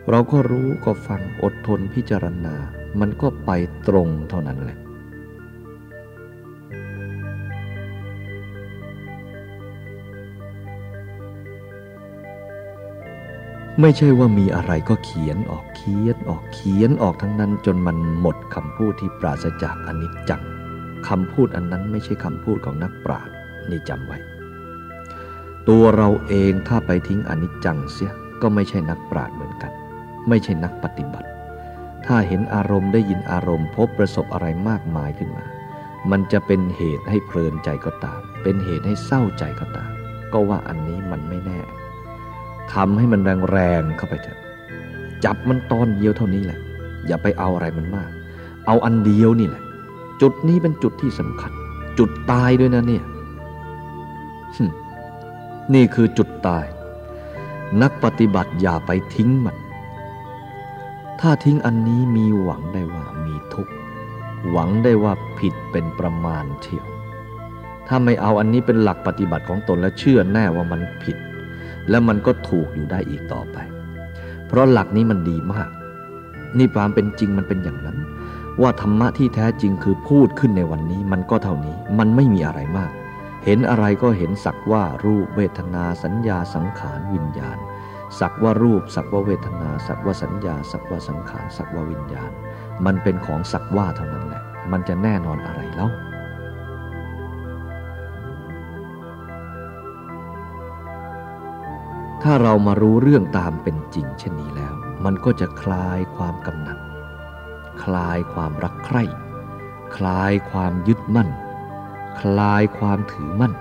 [0.09, 2.55] เราก็รู้ก็ฟังอดทนพิจารณา
[2.99, 3.51] มันก็ไป
[3.87, 4.79] ตรงเท่านั้นแหละ
[13.81, 20.43] ไม่ใช่ว่ามีอะไรก็เขียนออกเขียนออกเขียนออกทั้งนั้น จนมันหมดคำพูดที่ปราศจากอนิจจัง
[21.07, 23.33] คำพูดอันนั้นไม่ใช่คำพูดของนักปราชญ์
[23.69, 24.17] นี่จำไว้
[25.69, 29.71] ตัวเราเองถ้าไปทิ้งอนิจจังเสียก็ไม่ใช่นักปราชญ์เหมือนกัน
[30.29, 31.29] ไม่ใช่นักปฏิบัติ
[32.05, 35.45] ถ้าเห็นอารมณ์ได้ยินอารมณ์ พบประสบอะไรมากมายขึ้นมา
[36.11, 39.91] มันจะเป็นเหตุให้เพลินใจก็ตาม เป็นเหตุให้เศร้าใจก็ตาม
[40.33, 41.59] ก็ว่าอันนี้มันไม่แน่
[42.73, 44.39] ทำให้มันแรงๆเข้าไปเถอะ
[45.25, 46.59] จับมันตอนเดียวเท่านี้แหละ
[47.07, 48.09] อย่าไปเอาอะไรมันมาก
[48.67, 49.63] เอาอันเดียวนี่แหละ
[50.21, 51.51] จุดนี้เป็นจุดที่สำคัญ
[51.99, 53.03] จุดตายด้วยนะเนี่ย
[55.73, 56.65] นี่คือจุดตาย
[57.81, 59.57] นักปฏิบัติอย่าไปทิ้งมัน
[61.19, 63.73] ถ้าทิ้งอันนี้มีหวังได้ว่ามีทุกข์
[64.49, 66.85] หวังได้ว่าผิดเป็นประมาณเที่ยว
[67.87, 71.17] ถ้าไม่เอาอันนี้เป็นหลักปฏิบัติของตนและเชื่อแน่ว่ามันผิด
[71.89, 73.57] แล้วมันก็ถูกอยู่ได้อีกต่อไป
[74.47, 75.69] เพราะหลักนี้มันดีมาก
[76.57, 77.97] นี่ความเป็นจริงมันเป็นอย่างนั้น
[78.61, 82.91] ว่าธรรมะที่แท้จริงคือพูดขึ้นในวันนี้มันก็เท่านี้ มันไม่มีอะไรมาก
[83.49, 87.57] เห็นอะไรก็เห็นสักว่ารูปเวทนาสัญญาสังขารวิญญาณ
[88.19, 92.31] สักว่ารูป สักว่าเวทนา สักว่าสัญญา สักว่าสังขารสักว่าวิญญาณ
[92.85, 95.89] มันเป็นของสักว่าเท่านั้นแหละ มันจะแน่นอนอะไรเล่า
[102.23, 104.73] ถ้าเรามารู้เรื่องตามเป็นจริงเช่นนี้แล้ว
[105.05, 106.77] มันก็จะคลายความกำหนัด
[107.83, 109.03] คลายความรักใคร่
[109.97, 111.29] คลายความยึดมั่น
[112.19, 113.53] คลายความถือมั่น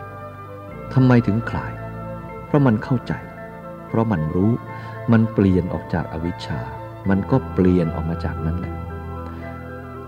[0.92, 1.72] ทำไมถึงคลาย
[2.46, 3.12] เพราะมันเข้าใจ
[3.88, 4.52] เพราะมันรู้
[5.12, 6.60] มันเปลี่ยนออกจากอวิชชา
[7.08, 8.74] มันก็เปลี่ยนออกมาจากนั้นแหละ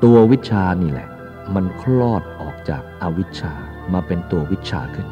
[0.05, 1.09] ตัววิชานี่แหละ
[1.55, 3.53] มันคลอดออกจากอวิชชา
[3.93, 5.09] มาเป็นตัววิชาขึ้น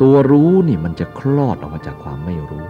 [0.00, 2.64] ตัวรู้นี่มันจะคลอดออกมาจากความไม่รู้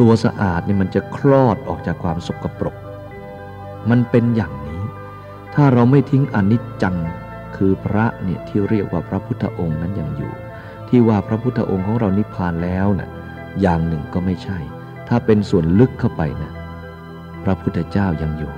[0.00, 2.76] ตัวสะอาดนี่มันจะคลอดออกจากความสกปรก
[3.90, 4.82] มันเป็นอย่างนี้
[5.54, 6.96] ถ้าเราไม่ทิ้งอนิจจัง
[7.64, 10.32] คือพระเนี่ยที่เรียกว่าพระพุทธองค์นั้นยังอยู่
[10.88, 13.10] ที่ว่าพระพุทธองค์ของเรานิพพานแล้วนะ่ะ
[13.60, 14.58] อย่างหนึ่งก็ไม่ใช่
[15.08, 16.52] ถ้าเป็นส่วนลึกเข้าไปนะ
[17.44, 18.52] พระพุทธเจ้ายังอยู่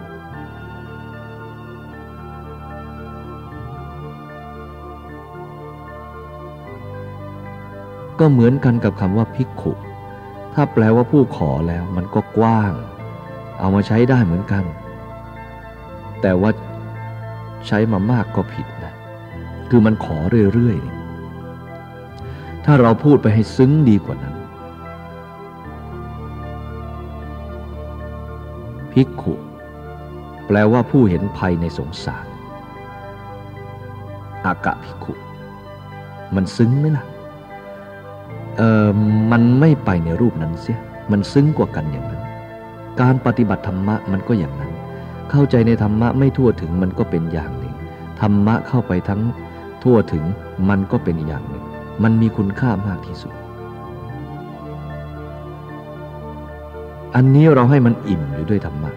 [8.18, 9.72] ก็เหมือนกันกับคำว่าภิกขุ
[10.54, 12.72] ถ้าแปลว่าผู้ขอแล้วมันก็กว้าง
[13.58, 14.64] เอามาใช้ได้เหมือนกัน
[16.22, 16.50] แต่ว่า
[17.66, 18.81] ใช้มามากก็ผิดน
[19.74, 20.18] คือมันขอ
[20.54, 24.34] เรื่อยๆถ้าเราพูดไปให้ซึ้งดีกว่านั้น
[28.92, 29.34] ภิกขุ
[30.46, 32.26] แปลว่าผู้เห็นภัยในสงสาร
[34.46, 35.12] อากะภิกขุ
[36.34, 37.04] มันซึ้งไหมล่ะ
[38.56, 38.88] เออ
[39.32, 40.78] มันไม่ไปในรูปนั้นเสีย
[41.12, 42.22] มันซึ้งกว่ากันอย่างนั้น
[43.00, 44.70] การปฏิบัติธรรมะมันก็อย่างนั้น
[45.30, 47.74] เข้าใจในธรรมะไม่ทั่วถึงมันก็เป็นอย่างหนึ่ง
[48.20, 49.22] ธรรมะเข้าไปทั้ง
[49.82, 50.24] ทั่วถึง
[50.68, 51.64] มันก็เป็นอย่างหนึ่ง
[52.02, 53.32] มันมีคุณค่ามากที่สุด
[57.14, 58.90] อันนี้เราให้มันอิ่มอยู่ด้วยธรรมะ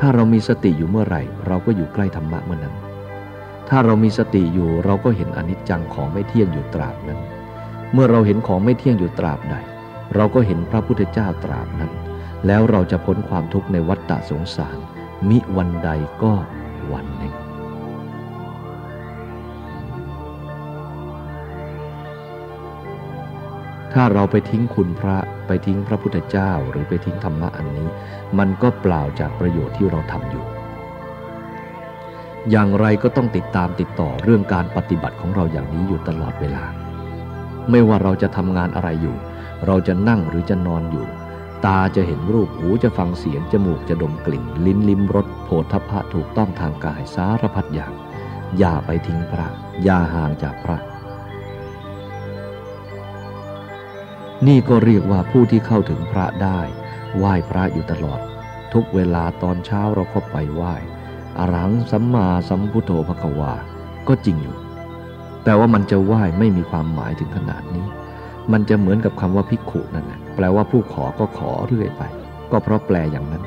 [0.00, 2.74] ถ้าเรามีสติอยู่เมื่อไหร่ เราก็อยู่ใกล้ธรรมะเมื่อนั้น
[3.68, 7.20] ถ้าเรามีสติอยู่เราก็เห็นอนิจจังของไม่เที่ยงอยู่ตราบนั้น
[7.92, 9.54] เมื่อเราเห็นของไม่เที่ยงอยู่ตราบใด
[10.14, 11.92] เราก็เห็นพระพุทธเจ้าตราบนั้น
[12.46, 14.76] แล้วเราจะพ้นความทุกข์ในวัฏฏะสงสาร
[15.28, 15.90] มิวันใด
[16.22, 16.32] ก็
[23.92, 25.16] ถ้าเราไปทิ้งคุณพระ
[25.46, 27.88] ไปทิ้งพระพุทธเจ้าหรือไปทิ้งธรรมะอันนี้
[28.38, 30.44] มันก็เปล่าจากประโยชน์ที่เราทำอยู่
[32.50, 36.64] อย่างไรก็ต้องติดตามติดต่อเรื่องการปฏิบัติของเราอย่างนี้อยู่ตลอดเวลา
[37.70, 39.16] ไม่ว่าเราจะทำงานอะไรอยู่
[39.66, 41.06] เราจะนั่งหรือจะนอนอยู่
[41.66, 47.92] ตาจะเห็นรูปหูจะฟังเสียง จมูกจะดมกลิ่น ลิ้นลิ้มรสโผฏฐพะถูกต้องทางกายสารพัดอย่าง
[48.58, 49.48] อย่าไปทิ้งพระ
[49.82, 50.78] อย่าห่างจากพระ
[54.48, 56.60] นี่ก็เรียกว่าผู้ที่เข้าถึงพระได้
[57.16, 58.20] ไหว้พระอยู่ตลอด
[58.72, 60.74] ทุกเวลาตอนเช้าเราก็ไปไหว้
[61.38, 63.52] อารังสัมมาสัมพุทโธพะวา
[64.08, 64.56] ก็จริงอยู่
[65.44, 67.86] แต่ว่ามันจะไหว้ไม่มีความหมายถึงขนาดนี้
[68.52, 72.02] มันจะเหมือนกับคำว่าพิกขุนั่นแหละแปลว่าผู้ขอก็ขอเรื่อยไป
[72.50, 73.44] ก็เพราะแปลอย่างนั้น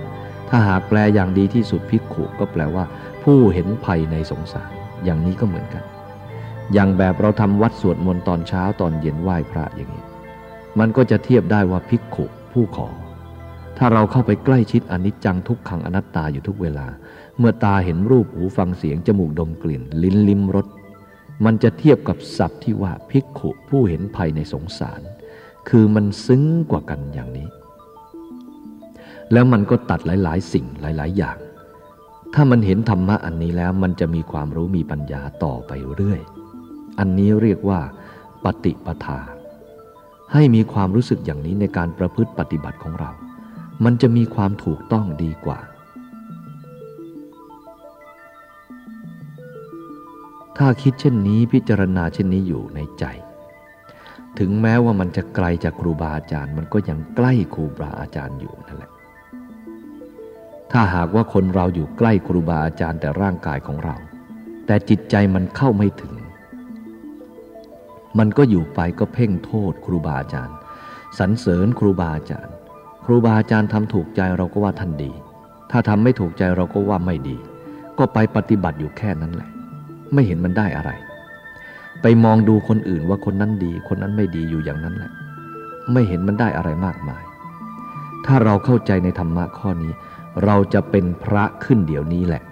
[0.49, 2.85] ถ้าหากแปลอย่างดีที่สุดพิกขุก็แปลว่า
[3.23, 4.71] ผู้เห็นภัยในสงสาร
[5.03, 5.83] อย่างนี้ก็เหมือนกัน
[6.73, 10.03] อย่างแบบเราทำวัดสวดมนต์ตอนเช้าตอนเย็นไหว้พระอย่างนี้
[10.79, 12.87] มันก็จะเทียบได้ว่าภิกขุผู้ขอ
[13.77, 16.87] ถ้าเราเข้าไปใกล้ชิดอนิจจังทุกขังอนัตตาอยู่ทุกเวลา
[17.39, 20.67] เมื่อตาเห็นรูปหูฟังเสียง จมูกดมกลิ่น ลิ้นลิ้มรส
[21.45, 25.01] มันจะเทียบกับศัพท์ที่ว่าภิกขุผู้เห็นภัยในสงสาร
[25.69, 27.47] คือมันซึ้งกว่ากันอย่างนี้
[29.31, 31.37] แล้วมันก็ตัดหลาย ๆ สิ่งหลาย ๆ อย่าง
[32.33, 36.21] ถ้ามันเห็นธรรมะอันนี้แล้วมันจะมีความรู้มีปัญญาต่อไปเรื่อย
[36.99, 37.79] อันนี้เรียกว่า
[38.43, 39.19] ปฏิปทา
[40.33, 43.11] ให้มีความรู้สึกอย่างนี้ในการประพฤติปฏิบัติของเรา
[43.83, 45.59] มันจะมีความถูกต้องดีกว่า
[50.57, 53.05] ถ้าคิดเช่นนี้พิจารณาเช่นนี้อยู่ในใจ
[54.39, 58.91] ถึงแม้ว่ามันจะไกลจากครูบาอาจารย์ มันก็ยังใกล้ครูบาอาจารย์อยู่นั่นแหละ
[60.71, 63.95] ถ้าหากว่าคนเราอยู่ใกล้ครูบาอาจารย์แต่ร่างกายของเรา
[64.65, 66.13] แต่จิตใจมันเข้าไม่ถึง
[68.19, 70.55] มันก็อยู่ไปก็เพ่งโทษครูบาอาจารย์
[71.19, 72.53] สรรเสริญครูบาอาจารย์
[73.05, 75.11] ครูบาอาจารย์ทำถูกใจเราก็ว่าท่านดี
[75.71, 77.37] ถ้าทำไม่ถูกใจเราก็ว่าไม่ดี
[77.97, 79.49] ก็ไปปฏิบัติอยู่แค่นั้นแหละ
[80.13, 80.91] ไม่เห็นมันได้อะไร
[82.01, 85.11] ไปมองดูคนอื่นว่าคนนั้นดี คนนั้นไม่ดีอยู่อย่างนั้นแหละ
[85.93, 87.23] ไม่เห็นมันได้อะไรมากมาย
[88.25, 89.91] ถ้าเราเข้าใจในธรรมะข้อนี้
[90.45, 92.43] เราจะเป็นพระขึ้นเดี๋ยวนี้แหละ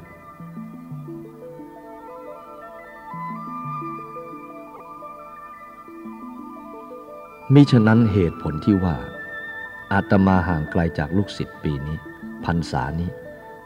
[7.54, 8.98] มิฉะนั้นเหตุผลที่ว่า
[9.94, 11.98] อาตมาห่างไกลจากลูกศิษย์ปีนี้
[12.46, 13.10] พรรษานี้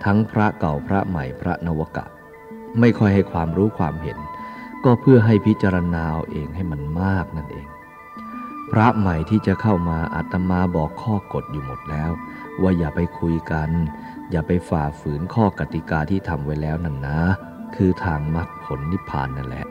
[0.03, 2.05] ทั้งพระเก่าพระใหม่พระนวกะ
[2.79, 4.17] ไม่ค่อยให้ความรู้ความเห็น
[4.85, 7.67] ก็เพื่อให้พิจารณาเอาเองให้มันมากนั่นเอง
[8.71, 12.11] พระใหม่ที่จะเข้ามาอาตมาบอกข้อกฎอยู่หมดแล้ว
[12.61, 13.69] ว่าอย่าไปคุยกัน
[14.31, 17.19] อย่าไปฝ่าฝืนข้อกติกาที่ทำไว้แล้วนั่นนะ
[17.75, 19.65] คือทางมรรคผลนิพพานนั่นแหละ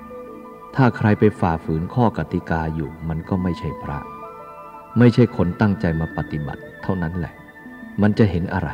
[0.77, 3.99] ถ้าใครไปฝ่าฝืนข้อกติกาอยู่มันก็ไม่ใช่พระ
[4.99, 7.35] ไม่ใช่คนตั้งใจมาปฏิบัติ เท่านั้นแหละ
[8.03, 8.71] มันจะเห็นอะไร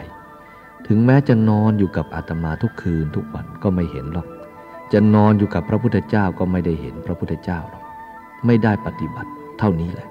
[0.86, 4.28] ถึงแม้จะนอนอยู่กับอาตมาทุกคืนทุกวันก็ไม่เห็นหรอก
[4.92, 7.84] จะนอนอยู่กับพระพุทธเจ้าก็ไม่ได้เห็นพระพุทธเจ้าหรอก
[8.46, 10.08] ไม่ได้ปฏิบัติเท่านี้แหละ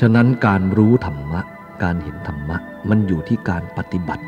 [0.00, 1.42] ฉะนั้นการรู้ธรรมะ
[1.82, 2.56] การเห็นธรรมะ
[2.88, 4.24] มันอยู่ที่การปฏิบัติ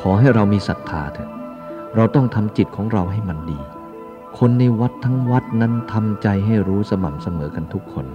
[0.00, 1.30] ขอให้เรามีศรัทธาเถอะ
[1.96, 3.60] เราต้องทำจิตของเราให้มันดี
[4.38, 8.06] คนในวัดทั้งวัดนั้นทำใจให้รู้สม่ำเสมอกันทุกคน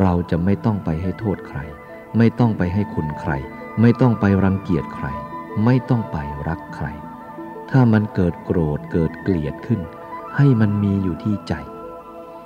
[0.00, 1.58] เราจะไม่ต้องไปให้โทษใคร
[2.16, 3.32] ไม่ต้องไปให้คุณใคร
[3.80, 5.06] ไม่ต้องไปรังเกียจใคร
[5.64, 6.16] ไม่ต้องไป
[6.48, 6.86] รักใคร
[7.70, 9.80] ถ้ามันเกิดโกรธเกิดเกลียดขึ้น
[10.36, 11.54] ให้มันมีอยู่ที่ใจ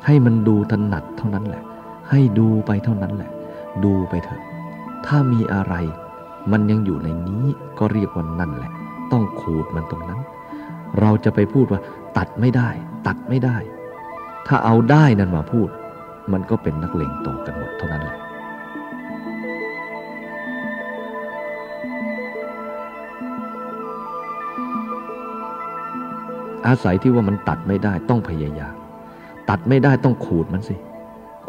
[0.07, 1.65] ให้มันดูถนัดเท่านั้นแหละ
[2.11, 3.31] ให้ดูไปเท่านั้นแหละ
[3.85, 4.43] ดูไปเถอะ
[5.07, 5.75] ถ้ามีอะไร
[6.53, 7.45] มันยังอยู่ในนี้
[7.79, 8.73] ก็เรียกว่านั่นแหละ
[9.13, 10.21] ต้องขูดมันตรงนั้น
[11.01, 11.81] เราจะไปพูดว่า
[12.17, 12.69] ตัดไม่ได้
[13.07, 13.57] ตัดไม่ได้
[14.47, 15.69] ถ้าเอาได้นั่นมาพูด
[16.33, 18.19] มันก็เป็นนักเลงโตกันหมดเท่านั้นแหละ
[26.67, 28.75] อาศัยที่ว่ามันตัดไม่ได้ต้องพยายาม
[29.51, 30.77] ตัดไม่ได้ต้องขูดมันสิ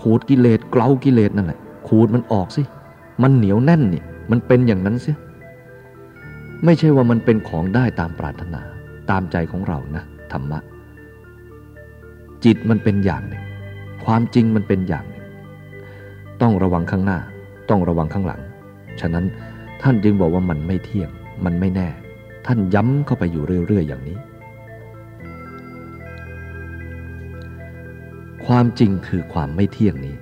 [0.02, 2.64] ขูดกิเลสเกลากิเลสนั่นแหละ ขูดมันออกสิ
[3.24, 5.18] มันเหนียวแน่นนี่มันเป็นอย่างนั้นเสีย
[6.66, 8.62] ไม่ใช่ว่ามันเป็นของได้ตามปรารถนา
[9.10, 10.60] ตามใจของเรานะธรรมะ
[12.44, 13.44] จิตมันเป็นอย่างหนึ่ง
[14.06, 15.26] ความจริงมันเป็นอย่างหนึ่ง
[16.42, 17.20] ต้องระวังข้างหน้า
[17.70, 18.42] ต้องระวังข้างหลัง
[19.02, 19.26] ฉะนั้น
[19.82, 21.10] ท่านจึงบอกว่ามันไม่เที่ยง
[21.46, 21.88] มันไม่แน่
[22.46, 24.18] ท่านย้ำเข้าไปอยู่เรื่อย ๆ อย่างนี้
[28.46, 30.16] ความจริงคือความไม่เที่ยงนี้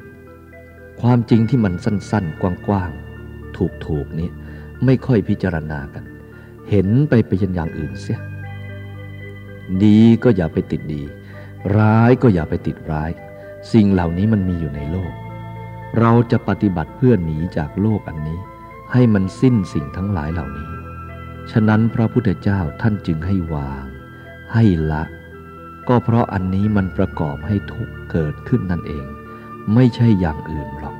[1.01, 4.29] ความจริงที่มันสั้นๆ กว้างๆ ถูกๆนี้
[4.85, 6.03] ไม่ค่อยพิจารณากัน
[6.69, 8.19] เห็นไปเป็นอย่างอื่นเสีย
[9.83, 11.03] ดีก็อย่าไปติดดี
[11.77, 13.11] ร้ายก็อย่าไปติดร้าย
[13.73, 15.13] สิ่งเหล่านี้มันมีอยู่ในโลก
[15.99, 18.39] เราจะปฏิบัติเพื่อหนีจากโลกอันนี้
[18.91, 20.69] ให้มันสิ้นสิ่งทั้งหลายเหล่านี้
[21.51, 23.83] ฉะนั้นพระพุทธเจ้าท่านจึงให้วาง
[24.53, 25.03] ให้ละ
[25.87, 29.05] ก็เพราะอันนี้มันประกอบให้ทุกข์เกิดขึ้นนั่นเอง
[29.73, 30.95] ไม่ใช่อย่างอื่นหรอก